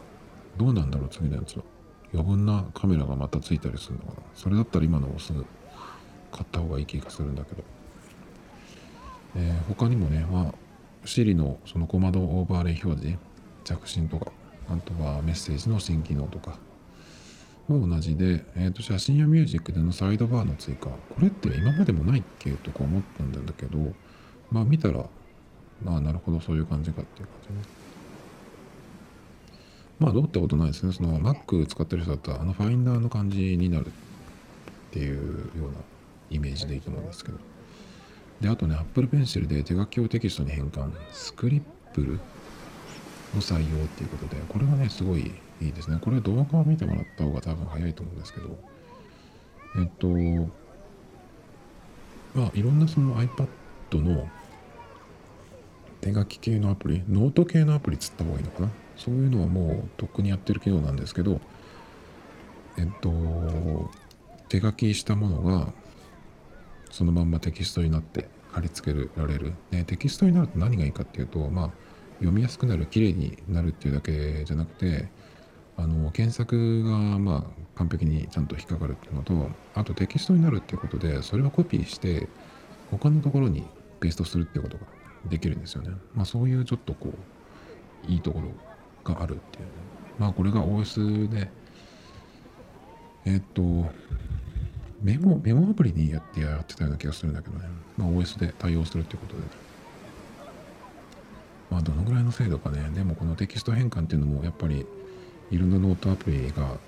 [0.56, 1.64] どうなんだろう、次のやつは。
[2.12, 4.16] 余分なカメラがまたついたりするのかな。
[4.34, 5.44] それだったら今のをすぐ
[6.32, 7.64] 買った方がいい気がするんだけど、
[9.36, 10.54] えー、他にもね、まあ、
[11.04, 13.18] Siri のその小窓オーバーレイ表示
[13.64, 14.32] 着信とか
[14.68, 16.58] あとはメッセージの新機能とか
[17.68, 20.86] も同じで、えー、と写真やミュージックでのサイドバーの追加。
[20.86, 22.52] これって今までもないっけ？
[22.52, 23.78] とか思ったんだけど
[24.50, 25.04] まあ見たら
[25.82, 27.75] まあなるほどそういう感じかっていう感じね。
[29.98, 33.90] まあどうってことないですねその Mac 使ってる人だったらあのファインダーの感じになるっ
[34.92, 35.78] ていうような
[36.30, 37.38] イメージでいいと思うんですけど。
[38.40, 41.62] で、あとね、Apple Pencil で手書きをテキストに変換、スクリッ
[41.94, 42.18] プルを
[43.40, 45.98] 採用っていうことで、これがね、すごいいいですね。
[46.00, 48.58] これ動画を見てもらった方が多分早いと思うんですけど、
[49.78, 50.08] えっと、
[52.38, 53.48] まあ、いろんなその iPad
[53.94, 54.28] の
[56.02, 58.70] 手書き系のアプリ、ノート系のアプリつった方がいいのかな。
[58.96, 61.40] そういうのはもうとっくにやってる機能なんですけど、
[62.78, 63.90] えっと、
[64.48, 65.72] 手書きしたものが
[66.90, 71.70] そのまんまテキストになって貼り付けられる、ね、テキストになると何がいいかっていうと、まあ、
[72.18, 75.08] 読みやすくなる綺麗になるっていうだけじゃなくて
[75.76, 82.28] あの検索がまあ完璧にちゃんと引っかかるっていうのとあとテキストになるっていうことでそれをコピーして
[82.90, 83.64] 他のところに
[84.00, 84.84] ペーストするっていうことが
[85.28, 85.90] できるんですよね。
[86.14, 87.12] まあそういうちょっとこ
[88.08, 88.48] ういいところ
[89.14, 89.66] があるっていう。
[90.18, 91.50] まあこれが OS で
[93.24, 93.62] えっと
[95.02, 97.66] メモ、メモアプリにやってやってたような気がするんだけどね。
[97.96, 99.42] まあ OS で対応するっていうことで。
[101.70, 102.90] まあどのぐらいの精度かね。
[102.94, 104.86] でもこのテキスト変換っていうのもやっぱり
[105.50, 106.78] いろんなノートアプリが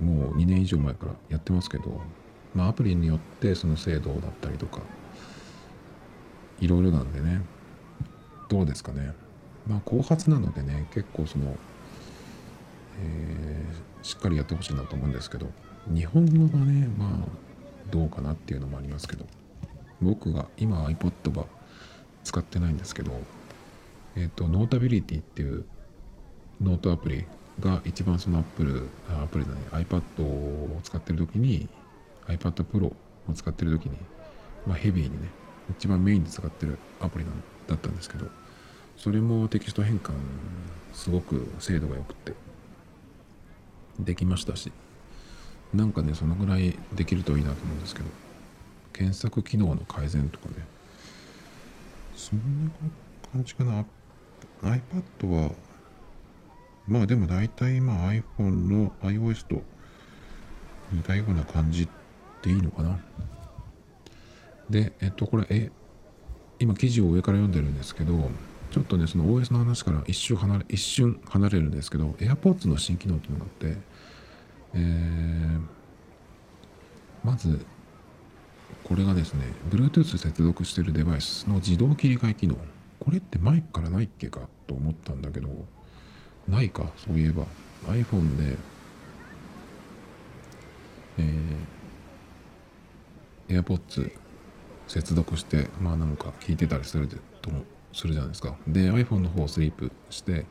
[0.00, 2.00] もう2年以上前からやってますけど、
[2.54, 4.80] まあアプリによってその精度だったりとか、
[6.60, 7.42] いろいろなんでね。
[8.48, 9.14] どうですかね。
[9.66, 11.56] まあ後発なのでね、結構その、
[13.00, 15.46] えー、しっかりやってほしいなと思うんですけど、
[15.88, 17.10] 日本語がね、まあ、
[17.90, 19.26] どうかなっていうのもありますけど、
[20.00, 21.46] 僕が今 iPod は
[22.24, 23.12] 使ってないんですけど、
[24.16, 25.64] えっ、ー、と、 Notability っていう
[26.60, 27.24] ノートアプリ
[27.60, 28.88] が一番その Apple、
[29.22, 31.68] アプリだね、iPad を使ってる時に、
[32.26, 32.94] iPad Pro を
[33.34, 33.96] 使ってる時に、
[34.66, 35.28] まあヘビーにね、
[35.70, 37.24] 一番メインで使ってるアプリ
[37.66, 38.26] だったんですけど、
[39.02, 40.12] それもテキスト変換
[40.92, 42.34] すごく精度が良くて。
[43.98, 44.70] できましたし。
[45.74, 48.06] なんかねそのぐらいできるといいなと思うんですけど。
[48.92, 50.54] 検索機能の改善とかね。
[52.14, 52.70] そんな
[53.32, 53.84] 感じかな。
[54.62, 55.50] iPad は
[56.86, 59.64] まあでも大体まあ iPhone の iOS と
[60.92, 61.88] 似たような感じ
[62.42, 63.00] でいいのかな。
[64.70, 65.72] でえっとこれえ
[66.60, 68.30] 今記事を上から読んでるんですけど
[68.72, 73.76] ちょっとねその OS の話から一瞬離れ一瞬離れるんですけど AirPods の新機能っていうのがあって、
[74.74, 75.60] えー、
[77.22, 77.64] まず
[78.82, 82.56] これがですね Bluetooth 接続しているデバイスの自動切り替え機能。
[82.98, 85.48] これって前からないっけかと思ったんだけど
[86.48, 87.44] ないかそういえば。
[87.88, 88.56] iPhone で
[91.18, 94.12] えー、AirPods
[94.88, 97.08] 接続してまあなんか聞いてたりする
[97.42, 97.60] と思
[97.92, 98.56] するじゃないですか。
[98.66, 100.46] で iPhone の方をスリープして、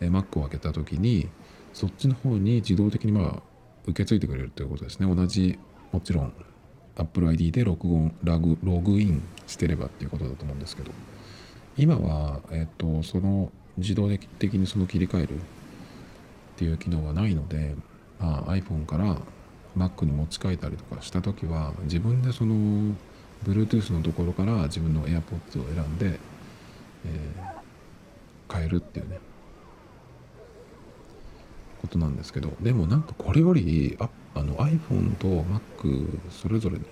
[0.00, 1.28] え、Mac を開けた時に
[1.72, 3.42] そっちの方に自動的にまあ
[3.86, 5.14] 受け継いでくれるということですね。
[5.14, 5.58] 同じ
[5.92, 6.32] もちろん
[6.96, 10.90] Apple ID でログラグログインしてればっていうことだと思うんですけど。
[11.76, 15.38] 今は、えっ、ー、とその自動的にその切り替えるっ
[16.56, 17.74] ていう機能はないので、
[18.18, 19.16] まあ、iPhone から
[19.76, 22.94] Mac に持ち替えたりとかした時は自分でその
[23.44, 26.18] Bluetooth のところから自分の AirPods を選んで、
[27.06, 29.18] えー、変えるっていうね
[31.80, 36.84] ことなんですけどでもなんかこれよりああの iPhone と Mac それぞれに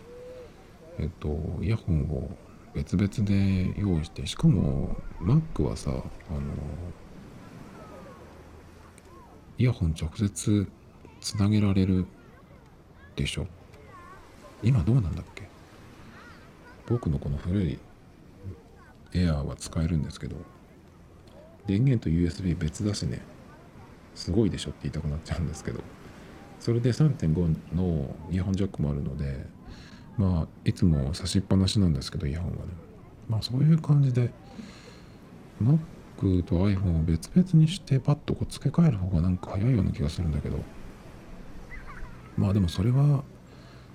[0.99, 2.31] えっとイヤホンを
[2.75, 6.05] 別々で用意してしかも Mac はさあの
[9.59, 10.69] イヤホン直接
[11.21, 12.07] つなげられる
[13.17, 13.47] でしょ？
[14.63, 15.49] 今どうなんだっけ？
[16.87, 17.79] 僕のこの古い
[19.15, 20.37] エアーは使えるんですけど
[21.67, 23.21] 電源と USB 別だしね
[24.15, 25.81] すごいでしょって言いたくなっちゃうんですけど
[26.61, 29.45] それで3.5のイヤホンジャックもあるので
[30.17, 32.63] まあいつも差しっぱなしなんですけどイヤホンはね。
[33.29, 34.31] まあそういう感じで
[35.63, 40.59] Mac と iPhone を別々にしてパッとこう付け替える方がなんか早いような気がするんだけど
[42.37, 43.23] まあでもそれは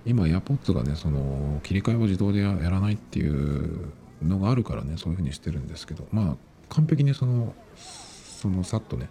[0.05, 3.91] 今 AirPods がねその切り替えを自動でやらないっていう
[4.27, 6.35] のがあるからねそういうふうにしてるんですけどまあ
[6.69, 9.09] 完璧にそのそのさっとね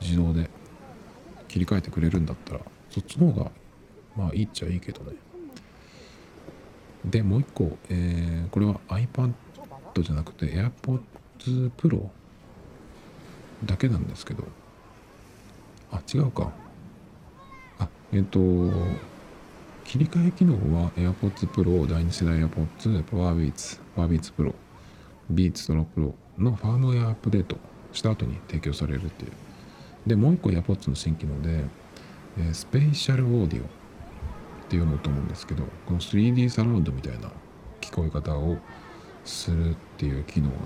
[0.00, 0.50] 自動で
[1.48, 3.50] 切り替えてくれるんだったらそっちの方が
[4.16, 5.16] まあいいっちゃいいけどね。
[7.04, 9.32] でもう一個、えー、これは iPad
[10.02, 12.08] じゃなくて AirPods Pro
[13.64, 14.44] だけなんですけど
[15.90, 16.52] あ違うか。
[17.78, 18.38] あえっ、ー、と
[19.90, 24.54] 切り替え機能は AirPods Pro 第2世代 AirPods PowerBeats PowerBeats Pro
[25.34, 27.56] Beats Pro Pro のファームウェアアップデート
[27.92, 29.32] した後に提供されるっていう。
[30.06, 31.64] でもう一個 AirPods の新機能で、
[32.38, 33.66] えー、スペーシャルオーディオっ
[34.68, 37.28] て読むと思うんですけどこの 3D サラウンドみたいな
[37.80, 38.58] 聞こえ方を
[39.24, 40.60] するっていう機能がね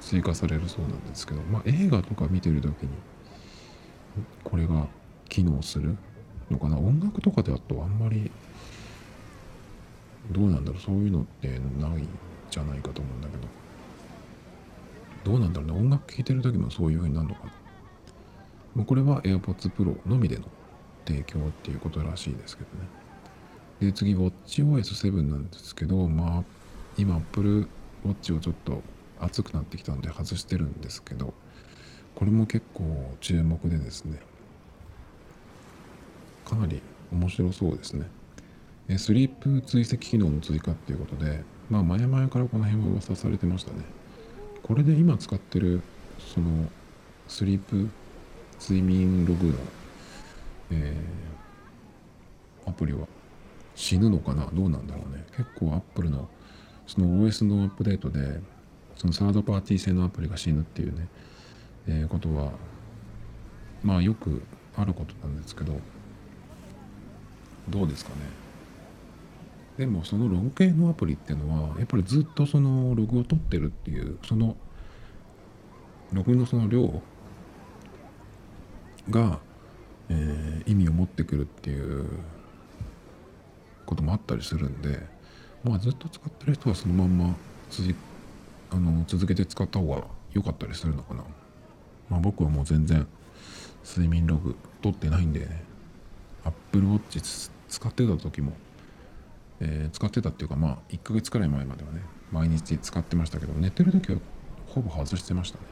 [0.00, 2.88] 追加されるそうなんですけど、まあ、映画とか見てる時に
[4.42, 4.88] これが
[5.28, 5.96] 機能する
[6.50, 6.78] のかな。
[6.78, 8.30] 音楽とかであとあんまり
[10.30, 10.80] どうなんだろう。
[10.80, 12.08] そういうのってないん
[12.50, 13.42] じゃないかと思うんだけど。
[15.32, 15.78] どうなんだろうね。
[15.78, 17.52] 音楽聴いてる時もそういう風になるのかな。
[18.74, 20.44] もうこれは AirPods Pro のみでの
[21.06, 22.88] 提供っていうことらしいですけどね。
[23.80, 26.44] で次 WatchOS7 なんですけどまあ
[26.96, 27.66] 今 Apple
[28.04, 28.82] Watch をちょっと
[29.18, 31.34] 熱くなってきたんで外してるんですけど
[32.14, 34.18] これも結構注目でですね。
[36.50, 36.82] かなり
[37.12, 38.08] 面白そうですね。
[38.98, 43.84] スリープ追跡機能の追加っていうことでまあ前々からこの辺は噂されてましたね。
[44.64, 45.80] これで今使ってる
[46.18, 46.68] その
[47.28, 47.88] スリープ
[48.60, 49.54] 睡眠ログの、
[50.72, 53.06] えー、アプリは
[53.76, 54.50] 死ぬのかな？
[54.52, 55.24] どうなんだろうね。
[55.36, 56.28] 結構アップルの
[56.88, 58.40] その OS のアップデートで
[58.96, 61.06] そのサードパーティー製のアプリが死ぬっていうね、
[61.86, 62.50] えー、ことは
[63.84, 64.42] まあよく
[64.76, 65.74] あることなんですけど
[67.70, 68.16] どうですかね
[69.78, 74.56] でもそのログ系のアプリっていうのはやっぱりずっとそのログを取ってるっていうその
[76.12, 77.00] ログのその量
[79.08, 79.38] が、
[80.08, 82.06] えー、意味を持ってくるっていう
[83.86, 85.00] こともあったりするんで
[85.64, 87.34] まあずっと使ってる人はそのまんま
[88.72, 91.24] あの続けて使った方が良かったりするのかな。
[92.08, 93.06] まあ僕はもう全然
[93.84, 95.64] 睡眠ログ取ってないんで、ね、
[96.44, 98.52] Apple Watch 使ってた時も、
[99.60, 102.02] えー、使ってたっていうかまあ1ヶ月くらい前まではね
[102.32, 104.18] 毎日使ってましたけど寝てる時は
[104.66, 105.64] ほぼ外してましたね。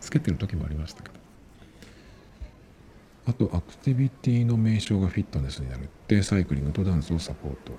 [0.00, 1.14] つけてる時もありましたけど。
[3.28, 5.88] あとアクティビティの名称がフィットネスになる。
[6.06, 7.72] でサイクリングとダンスをサポート。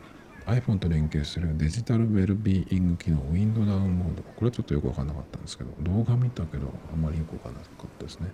[0.46, 1.58] iPhone と連携する。
[1.58, 3.20] デジタルウェルビーイング機能。
[3.20, 4.24] ウィンドダウンモード。
[4.24, 8.32] これはちょっとよくわかんなかったんですけど動画見たけどあんまりよくわかんなかったですね。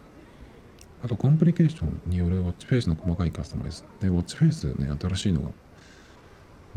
[1.03, 3.83] あとコンプリケーションによるウォッチフェイスの細かいカスタマイズ。
[3.99, 5.49] でウォッチフェイスね新しいのが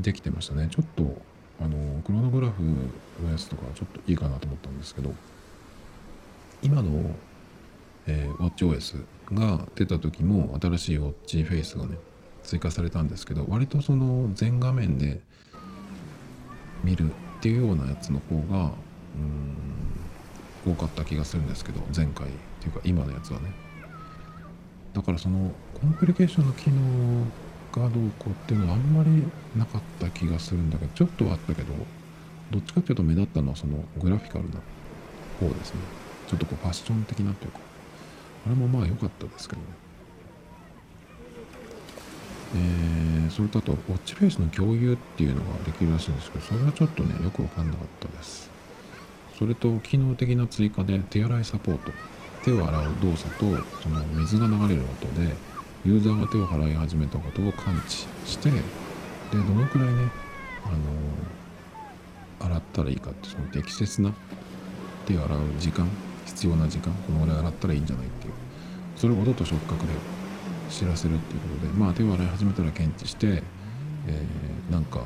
[0.00, 0.68] できてましたね。
[0.68, 1.22] ちょっと
[1.60, 5.14] あのクロノグラフのやつとかちょっといいかなと思ったんですけど
[6.60, 7.14] 今の、
[8.06, 11.96] えー、WatchOS が出た時も新しい Watch フェイスがね
[12.42, 15.20] 追加されたんですけど割とその全画面で
[16.82, 18.72] 見るっていうようなやつの方が
[19.14, 23.65] うん多かった気がするんですけど前回っていうか今のやつはね。
[24.96, 27.26] だからそのコンプリケーションの機能
[27.70, 29.22] がどうこうっていうのはあんまり
[29.54, 31.74] なかった気がするんだけどちょっとはあったけど
[32.50, 34.52] どっちかっていうと目立ったのはそのグラフィカルな
[35.38, 35.80] 方ですね
[36.26, 37.58] ちょっとこうファッション的なっていうか
[38.46, 39.68] あれもまあ良かったですけどね
[42.54, 48.48] えー、それとあと、ウォッチフェイスの共有っていうのができるらしいんですけど、それはちょっとね、よくわかんなかったです。
[49.36, 51.92] それと、機能的な追加で手洗いサポート。
[52.46, 53.44] 手を洗う動作と、
[53.82, 55.34] その水が流れる音で、
[55.84, 58.56] ユーザーが手を洗い始めたことを感知して、で、
[59.32, 60.10] どのくらいね、
[60.64, 60.70] あ
[62.40, 64.14] の、洗ったらいいかって、その適切な
[65.06, 65.88] 手を洗う時間、
[66.24, 68.32] 必要な時間、このぐらい洗ったらいいんじゃないっていう。
[68.96, 69.92] それを音と触覚で
[70.70, 73.42] 知らせるっていうことでまあ手を洗い始めたら検知して、
[74.06, 75.02] えー、なんか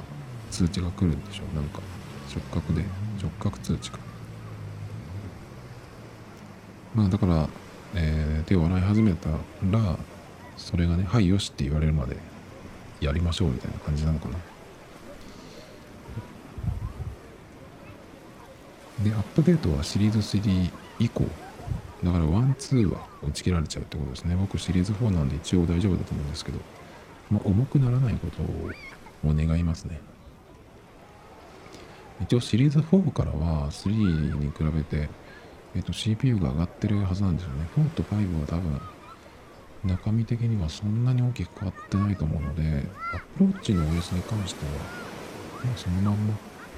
[0.50, 1.80] 通知が来るんでしょうなんか
[2.28, 2.84] 触覚で
[3.20, 3.98] 触覚通知か
[6.94, 7.48] まあだから、
[7.94, 9.96] えー、手を洗い始めたら
[10.56, 12.16] それがね「はいよし」って言われるまで
[13.00, 14.36] やりましょうみたいな感じなのかな。
[19.02, 21.24] でアップデートはシリーズ3以降。
[22.04, 24.36] だからワンツーは打ち切られちゃうってことですね。
[24.36, 26.58] 僕シリーズ4なんで一応大丈夫だと思うんですけど、
[27.30, 28.70] まあ、重くならないことを
[29.24, 30.00] お願いますね。
[32.22, 33.90] 一応シリーズ4からは3
[34.38, 35.08] に比べて、
[35.74, 38.80] えっと、CPU が上がってるはずなんですよね4と5は多分
[39.84, 42.62] 中身的にはそんなに大きく変わってないと思うので
[43.12, 44.72] アップローチの OS に関しては、
[45.64, 46.34] まあ、そのまんま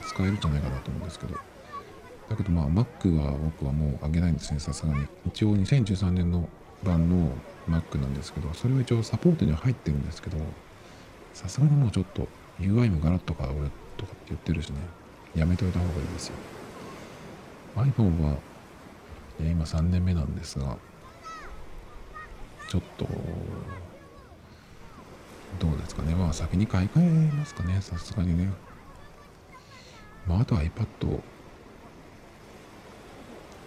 [0.07, 1.53] 使えるんじゃないかなと思うんですけど
[2.33, 5.07] だけどまあ Mac は僕はもう上げないんですね、さすがに。
[5.27, 6.49] 一応2013年の
[6.83, 7.31] 版の
[7.69, 10.39] Mac なんですけど、それは一応サポートには入ってるんですけど、
[11.35, 12.27] さすがにもうちょっと
[12.59, 13.69] UI もガラッとか俺
[13.99, 14.77] とかって言ってるしね、
[15.35, 16.35] やめといた方がいいですよ。
[17.77, 18.37] iPhone は
[19.41, 20.77] 今3年目なんですが、
[22.69, 23.07] ちょっと、
[25.61, 26.15] どうですかね。
[26.15, 28.51] まあ先に買い替えますかね、さすがにね。
[30.27, 31.23] まああとは iPad を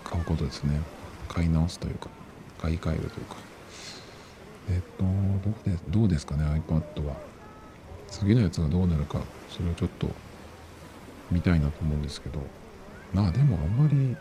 [0.03, 0.79] 買うことですね。
[1.27, 2.09] 買い直すというか
[2.61, 3.35] 買い替えるというか。
[4.69, 7.15] えっとどうでどうですかね iPad は。
[8.07, 10.09] 次のやつがどうなるかそれをちょっと
[11.29, 12.39] 見たいなと思うんですけど。
[13.13, 14.15] まあでもあんまり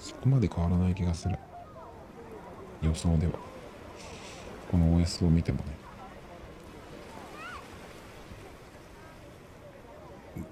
[0.00, 1.38] そこまで変わらない気がする。
[2.82, 3.34] 予想では。
[4.70, 5.64] この OS を見てもね。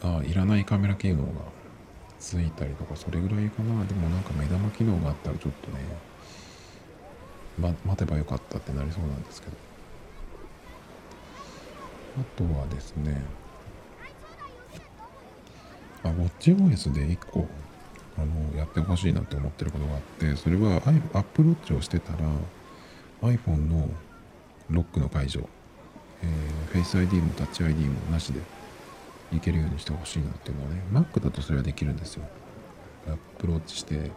[0.02, 1.30] ああいらないカメラ機能が
[2.18, 3.84] ついたりとかそれぐらいかな。
[3.86, 5.78] でもなんか目玉機能があったらちょっとね、
[7.58, 9.56] ま、待てばよかったってなりそうなんですけど。
[12.20, 13.22] あとはですね。
[16.04, 17.46] あ WatchOS で1個
[18.18, 22.18] あのやってほしいなって思ってることがあってそれは Apple Watch をしてたら
[23.22, 23.88] iPhone の
[24.70, 25.48] ロックの解除、
[26.22, 28.40] えー、Face ID も Touch ID もなしで
[29.32, 32.24] いけるようにしてほしいなっていうのはね Mac だとそれはできるんですよ。
[33.06, 34.10] アプローチして、うん、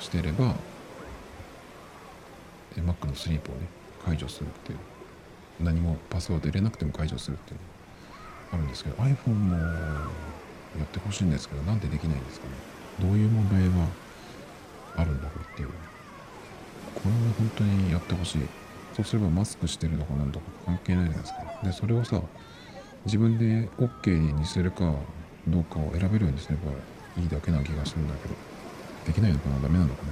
[0.00, 0.54] してれば
[2.76, 3.68] Mac のスリープをね
[4.04, 4.78] 解除するっていう
[5.60, 7.62] 何もパスワード入れなくても解除するっていうの
[8.52, 9.56] あるんですけど iPhone も
[10.78, 12.52] やってほしいんですけどなんでできないんですかね。
[13.00, 13.86] どういう問題が
[14.96, 15.68] あるんだろうっていう。
[16.94, 18.42] これは本当にやってほしい。
[18.94, 21.60] そうすればマスクしてるとかなんとか関係ないじゃないですか。
[21.64, 22.20] でそれをさ
[23.06, 24.92] 自分で OK にするか
[25.48, 26.72] どうかを選べるようにすれば
[27.20, 28.34] いいだけな気がするんだけど
[29.06, 29.60] できないのかな？
[29.60, 30.08] ダメなのかね？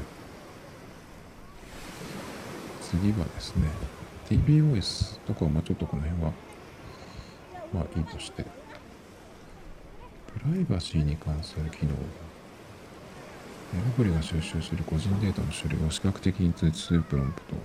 [2.82, 3.68] 次はですね
[4.30, 6.32] TBOS とかはまあちょっとこの辺は
[7.74, 8.44] まあいいとして。
[10.48, 11.92] プライバシーに関する機能。
[13.86, 17.56] アプリが収集する個人データの処理を視覚的に通知するプロンプト。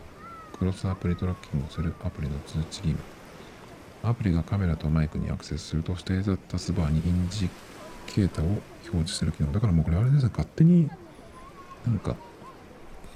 [0.59, 2.97] クロスアプリトラッキングをするアプリの通知義務
[4.03, 7.49] アプリがカメラとマイクにアクセスすると指定タスバーにインジ
[8.05, 8.61] ケーターを表
[8.91, 10.89] 示する機能だからもうこれあれですね勝手に
[11.87, 12.17] なんか、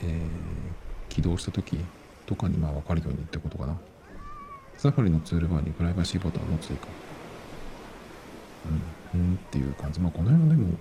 [0.02, 1.78] えー、起動した時
[2.26, 3.78] とかにまあ分かるようにってことかな。
[4.78, 6.88] サファリのツールバーにプライバシーボタンの追加
[8.68, 8.82] うん、
[9.18, 10.00] うんっていう感じ。
[10.00, 10.78] まあこの辺はでも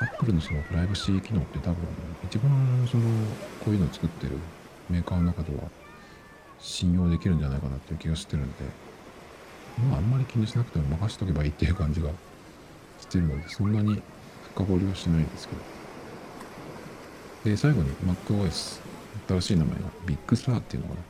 [0.00, 1.76] アップルのそのプライバシー機能って多分
[2.24, 2.50] 一番
[2.90, 3.04] その
[3.64, 4.38] こういうのを作ってる
[4.88, 5.62] メーカーの中では
[6.58, 8.52] 信用できるんじゃないかなっていう気がしてるんで、
[9.90, 12.10] まああんまり気にしなくても任しとけばいいっていう感じが
[13.00, 14.00] してるのでそんなに
[14.54, 15.60] 深掘りはしないんですけど。
[17.44, 18.80] で最後に MacOS
[19.28, 21.00] 新しい名前が Big Sur っていうのかな。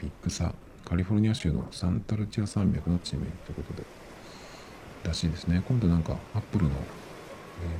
[0.00, 0.54] Big Sur。
[0.88, 3.99] カリフォルニア州のサンタルチア山脈の地名ということで。
[5.04, 5.62] らしいですね。
[5.66, 6.74] 今度なんかアップルの、え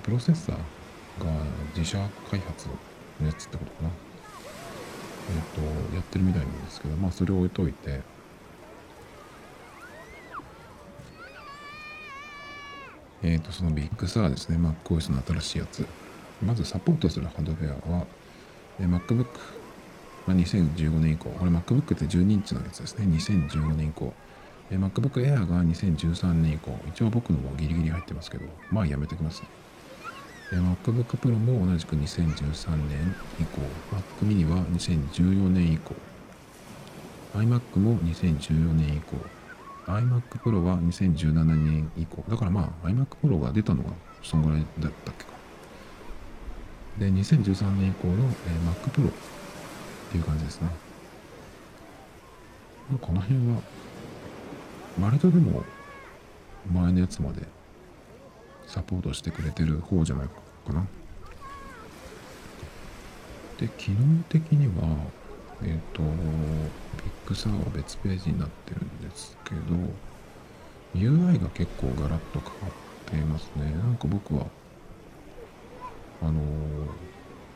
[0.00, 1.30] ー、プロセッサーが
[1.76, 1.98] 自社
[2.30, 2.68] 開発
[3.20, 3.90] のやつってことかな。
[5.30, 8.00] えっ、ー、とやってるみたいなんですけどまあそれを置いといて。
[13.22, 14.56] えっ、ー、とその Big Sur ですね。
[14.56, 15.86] MacOS の新しいやつ。
[16.42, 18.06] まずサポートするハードウェアは、
[18.80, 19.26] え MacBook
[20.26, 23.06] まあ、2015年以降、これ MacBook って12インチのやつですね。
[23.06, 24.12] 2015年以降。
[24.70, 26.78] え MacBook Air が2013年以降。
[26.88, 29.48] 一応僕のもギリギリ入ってますけど、まあやめてきますね。
[30.52, 33.60] え MacBook Pro も同じく2013年以降。
[33.92, 35.94] Mac mini は2014年以降。
[37.34, 39.16] iMac も2014年以降。
[39.86, 42.24] iMac Pro は2017年以降。
[42.28, 43.90] だからまあ iMac Pro が出たのが
[44.22, 45.30] そんぐらいだったっけか。
[46.98, 48.14] で、2013年以降の、
[48.46, 49.12] え Mac Pro っ
[50.10, 50.68] ていう感じですね。
[53.00, 53.62] この辺は、
[54.98, 55.64] 割とでも、
[56.72, 57.46] 前のやつまで
[58.66, 60.28] サポートしてくれてる方じゃない
[60.66, 60.86] かな。
[63.58, 64.96] で、機能的には、
[65.62, 69.60] えっ、ー、と、 Big Sur は別ページになってるんですけど、
[70.94, 73.70] UI が結構ガラッと変わっていますね。
[73.72, 74.46] なんか僕は、
[76.22, 76.32] あの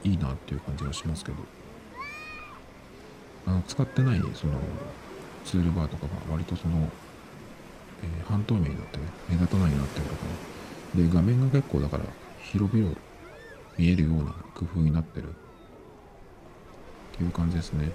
[0.05, 1.39] ー、いいなっていう感じがしますけど。
[3.47, 4.55] あの使ってないその
[5.45, 6.89] ツールバーとかが割とその、
[8.05, 10.21] えー、半透明になってね目立たないようになっていうとこ
[10.97, 12.05] ろで画面が結構だから
[12.43, 12.95] 広々
[13.79, 15.29] 見えるような工夫になってる。
[17.15, 17.93] っていう感じですね、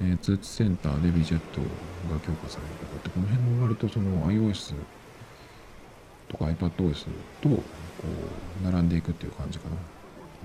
[0.00, 2.74] えー、通知センターでビジェットが強化される。
[2.74, 4.74] とかってこの辺も割とその iOS
[6.28, 7.04] とか iPadOS
[7.42, 7.62] とこ
[8.62, 9.76] う並んでいくっていう感じかな。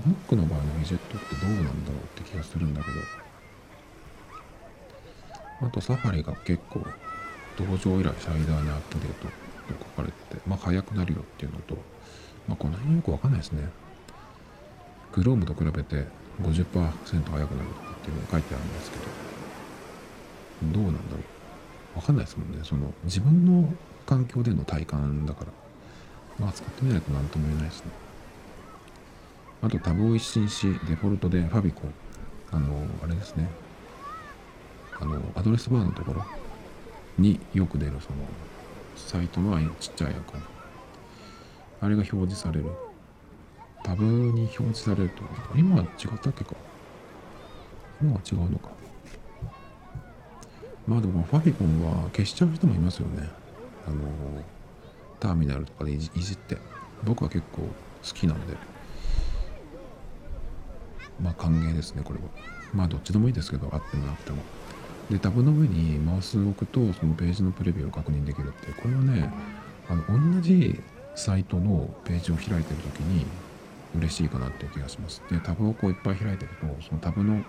[0.05, 2.97] Mac の場合のウィジェットってどうなんだろうって気がするんだけど。
[5.61, 6.81] あとサファリが結構
[7.57, 9.33] 登場以来最大にアップデートと
[9.95, 11.75] 書かれてて、まあ早くなるよっていうのと、
[12.47, 13.69] まあこの辺よくわかんないですね。
[15.13, 16.05] グロームと比べて
[16.41, 17.47] 50%速くなるっ
[18.03, 19.03] ていうのが書いてあるんですけど、
[20.73, 21.19] どうなんだろ
[21.95, 21.97] う。
[21.97, 22.59] わかんないですもんね。
[22.63, 23.73] その自分の
[24.05, 25.51] 環境での体感だから、
[26.39, 27.91] まあ使ってみないと何とも言えないですね。
[29.61, 31.93] あとタブを一新し、デフォルトでファビコン、
[32.51, 33.49] あの、あれですね、
[34.99, 36.25] あのアドレスバーのところ
[37.17, 38.17] によく出るその
[38.95, 40.41] サイトのちっちゃいアイコン
[41.81, 42.65] あれが表示される。
[43.83, 45.21] タブに表示されると
[45.55, 46.55] 今は違ったっけか。
[48.01, 48.69] 今は違うのか。
[50.87, 53.29] まあでもファビコンは消しちゃう人もいますよね。
[53.87, 53.97] あの
[55.19, 56.57] ターミナルとかでいじって。
[57.03, 57.69] 僕は結構好
[58.01, 58.57] きなんで。
[61.21, 62.25] まあ歓迎ですねこれは。
[62.73, 64.41] まあどっちでもいいですけどあってもなくても。
[65.09, 69.31] でタブの上にマウスを置くとそのページのプレビューを確認できるってこれはね
[69.87, 70.81] あの同じ
[71.15, 73.25] サイトのページを開いてる時に
[73.95, 75.21] 嬉しいかなっていう気がします。
[75.29, 77.43] でタブをこういっぱい開いてるとそのタブの、えー、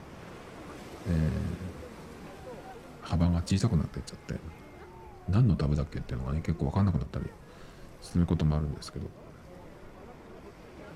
[3.03, 4.35] 幅が小さくなっていっちゃって
[5.28, 7.27] 何のタブだっけっていうのがね結構分かんなくなったり
[8.03, 9.07] することもあるんですけど。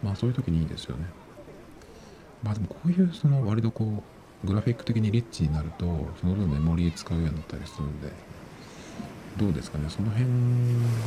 [0.02, 1.04] まあそういう時にいいですよね。
[2.42, 4.02] まあでもこういうその割とこう
[4.44, 5.84] グラフィック的にリッチになると
[6.20, 8.10] その分メモリー使うようになったりするんで
[9.36, 9.88] どうですかね？
[9.88, 10.32] その辺が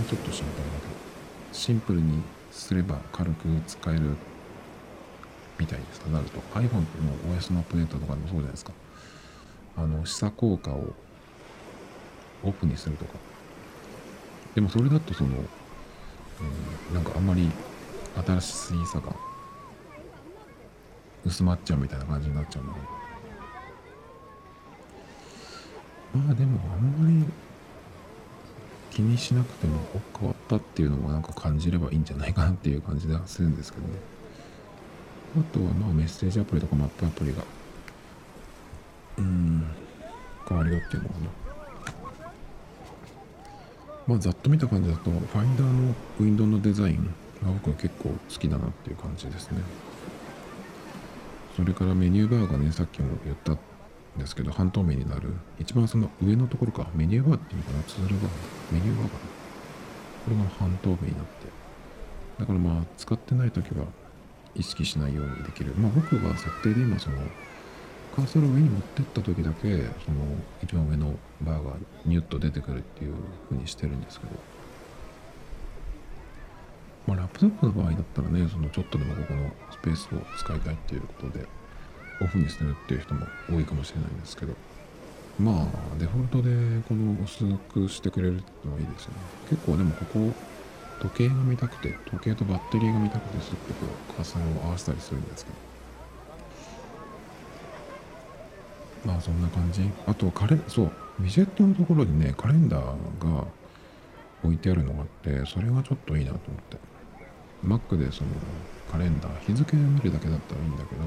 [0.10, 1.14] ちょっと心配だけど。
[1.52, 4.16] シンプルにすれば軽く使える
[5.60, 6.40] みたいですとなると。
[6.58, 8.72] iPhone の OS のアップデートとかでもそうじゃないですか。
[9.78, 10.94] あの示唆効果を
[12.44, 13.14] オフにするとか。
[14.56, 17.52] でもそれだとその、うん、なんかあんまり
[18.26, 18.54] 新し
[18.88, 19.14] さが
[21.26, 22.80] 薄まっちゃうみたいな感じになっちゃうので。
[26.14, 27.26] まあでもあんまり
[28.92, 29.80] 気にしなくても
[30.20, 33.94] 変わったっていうのもなんか感じればいいんじゃないかなっていう感じではするんですけどね。
[35.36, 37.44] あとはまあメッセージアプリとかマップアプリが
[39.18, 39.66] うん
[40.48, 41.30] 変わるよっていうのかな。
[44.06, 46.98] まあざっと見た感じだとファインダーのウィンドウのデザイン
[47.44, 49.58] が僕は結構好きだなっていう感じですね。
[51.56, 53.58] それからメニューバーがねさっきも言った
[54.18, 55.34] ですけど半透明になる。
[55.60, 56.88] 一番その上のところか。
[56.94, 57.84] メニューバーっていうのかな。
[57.84, 59.20] ツールバーメニューバーかな。
[60.26, 61.48] これが半透明になって。
[62.40, 63.86] だからまあ使ってない時は
[64.56, 65.74] 意識しないようにできる。
[65.78, 67.18] まあ僕は設定で今その
[68.16, 70.22] カーソルを上に持ってった時だけその
[70.64, 71.74] 一番上のバーが
[72.06, 73.16] ニュッと出てくるっていう
[73.50, 74.32] 風にしてるんですけど。
[77.08, 81.63] まあラップトップの場合だったらねそのちょっとでもここのスペースを使いたいっていうことで。
[82.22, 84.54] オフにするっていう人も多いかもしれないんですけど。
[85.40, 85.66] まあ
[85.98, 86.52] デフォルトで
[86.88, 89.18] この薄くしてくれるのはいいですよね。
[89.50, 90.32] 結構でもここ
[91.02, 95.58] 時計が見たくて時計とバッテリーが見たくてすっごくカーソルを合わせたりするんですけど。
[99.12, 99.90] まあそんな感じ。
[100.06, 102.84] あとカレそうウィジェットのところにねカレンダー
[103.24, 103.46] が
[104.44, 106.78] 置いてあるのがあってそれがちょっといいなと思って。
[107.66, 108.30] Mac でその
[108.92, 111.02] カレンダー日付を見るだけだったらいいんだけど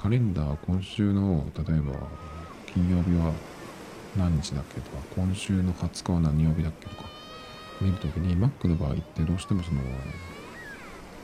[0.00, 1.92] カレンダー今週の例えば
[2.72, 3.32] 金曜日は
[4.16, 7.08] 何日だっけとか今週の20日は何曜日だっけとか
[7.80, 9.80] 見るときに Mac の場合ってどうしてもその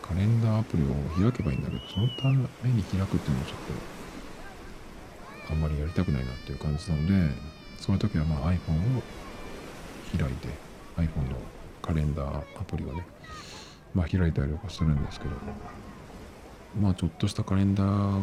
[0.02, 0.86] カレンダーアプリを
[1.22, 3.58] 開けばいいんだけどそのために開くっていうのはちょっ
[5.46, 7.34] とあんまりやりたくないなっていう感じなので
[7.78, 9.02] そういう時はまあ iPhone を
[10.18, 10.48] 開いて
[10.96, 11.36] iPhone の
[11.80, 13.06] カレンダーアプリをね
[13.94, 15.30] まあ開いたりとかするんですけど
[16.80, 18.22] まあちょっとしたカレンダー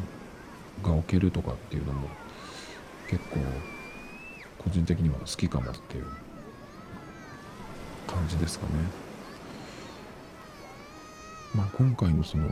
[0.82, 2.08] が置けるとかっていうのも
[3.10, 3.40] 結構
[4.58, 6.06] 個人的には好きかもっていう
[8.08, 8.72] 感じですかね
[11.56, 12.50] まあ今回のその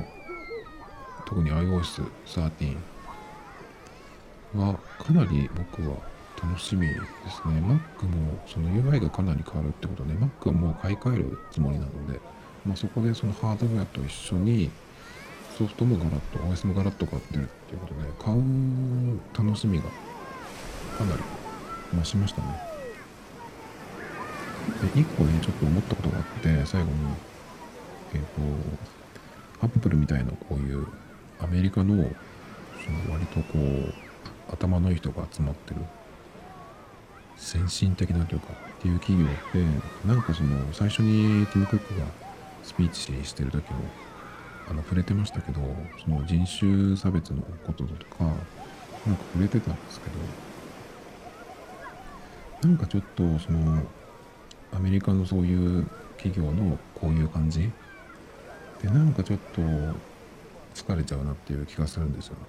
[1.25, 2.77] 特に iOS13
[4.55, 5.97] はかなり僕は
[6.41, 7.61] 楽しみですね。
[7.61, 12.19] Mac もその UI がかなり変わるってことで、Mac はもう買い替えるつもりなので、
[12.65, 14.71] まあ、そこでそのハードウェアと一緒に
[15.59, 19.83] ソフトもガラッと、OS もガラッと変わってるっていうことで、買う楽しみが
[20.97, 21.21] かなり
[21.97, 22.47] 増しましたね。
[24.93, 26.93] で、一個ね、ちょっと思ったことがあって、最後に、
[28.13, 30.87] えっ、ー、と、Apple みたいなこういう
[31.41, 33.93] アメリカのその割とこう
[34.53, 35.81] 頭のいい人が集まってる
[37.35, 42.05] 先進的なというかっていう企業ってなんかその最初にティム・クックが
[42.63, 43.79] スピーチしてる時も
[44.69, 45.61] あの触れてましたけど
[46.03, 50.09] その人種差別のこととかなんか触れてたんですけ
[52.63, 53.81] どなんかちょっとその
[54.73, 55.87] アメリカのそういう
[56.17, 57.71] 企業のこういう感じ
[58.81, 59.61] でなんかちょっと
[60.75, 62.41] 疲れちゃうなっていう気がするんですよね。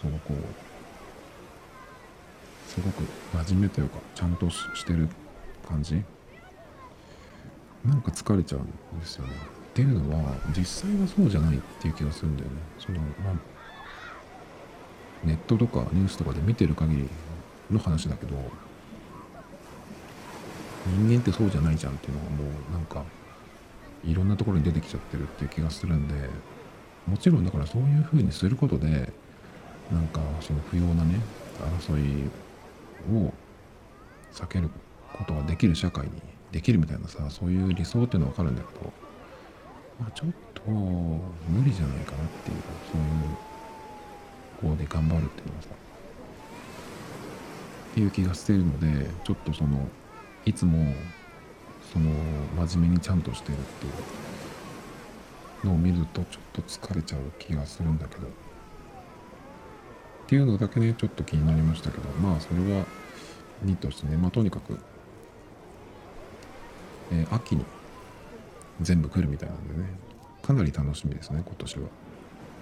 [0.00, 0.36] そのこう
[2.68, 3.04] すごく
[3.46, 5.08] 真面目というかちゃんとしてる
[5.68, 6.02] 感じ
[7.84, 9.61] なんか疲れちゃうんですよね。
[9.72, 12.56] っていうのは実際はそうじゃないっていう気がするんだよね。
[12.78, 13.34] そのまあ
[15.24, 17.08] ネットとかニュースとかで見てる限り
[17.70, 18.36] の話だけど
[20.86, 23.02] 人間ってそうじゃないじゃんっていうのがもうなんか
[24.04, 26.14] いろんなところに出てきちゃってるっていう気がするんで
[27.06, 29.12] もちろんだからそういうふうにすることで
[29.90, 31.20] なんかその不要なね
[31.86, 32.28] 争い
[33.14, 33.32] を
[34.32, 34.70] 避ける
[35.12, 36.10] ことができる社会に
[36.50, 38.92] できるみたいなさそういう理想っていうのは分かるんだけど、
[40.00, 42.56] まあ、ちょっと無理じゃないかなっていう
[42.90, 45.68] そういうこうで頑張るっていうのはさ
[47.92, 49.88] っていう気がしてるのでちょっとその
[50.44, 50.94] いつも
[51.92, 52.10] その
[52.66, 53.90] 真面目にちゃんとしてるってい
[55.64, 58.26] うのを見るとちょっと疲れちゃう気がするんだけど。
[58.26, 58.30] っ
[60.34, 62.86] ていうのだけねちょっと気になりましたけどまあそれは
[63.66, 64.78] 2としてねまあとにかく、
[67.10, 67.66] えー、秋に
[68.80, 69.88] 全部来るみたいなんでね
[70.42, 71.88] かなり楽しみですね今年は。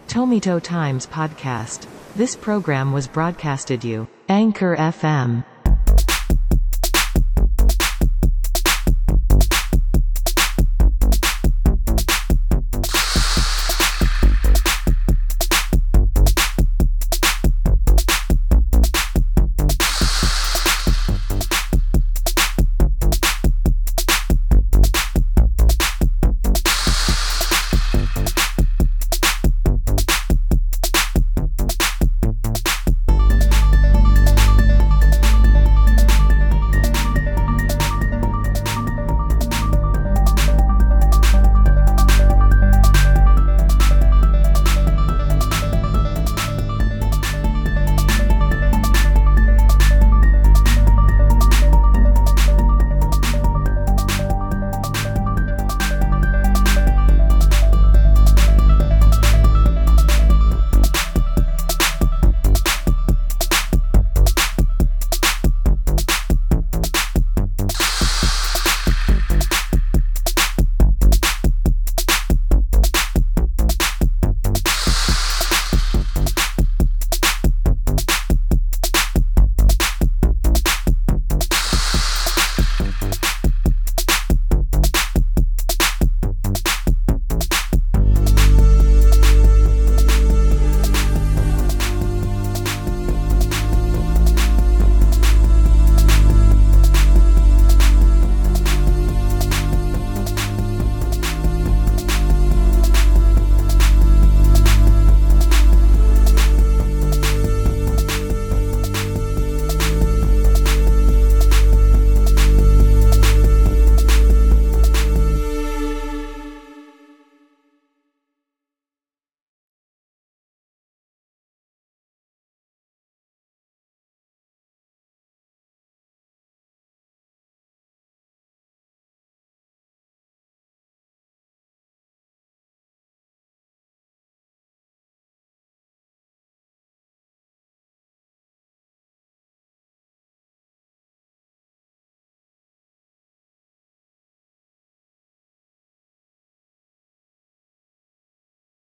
[0.09, 1.87] Tomito Times Podcast.
[2.17, 5.45] This program was broadcasted you, Anchor FM.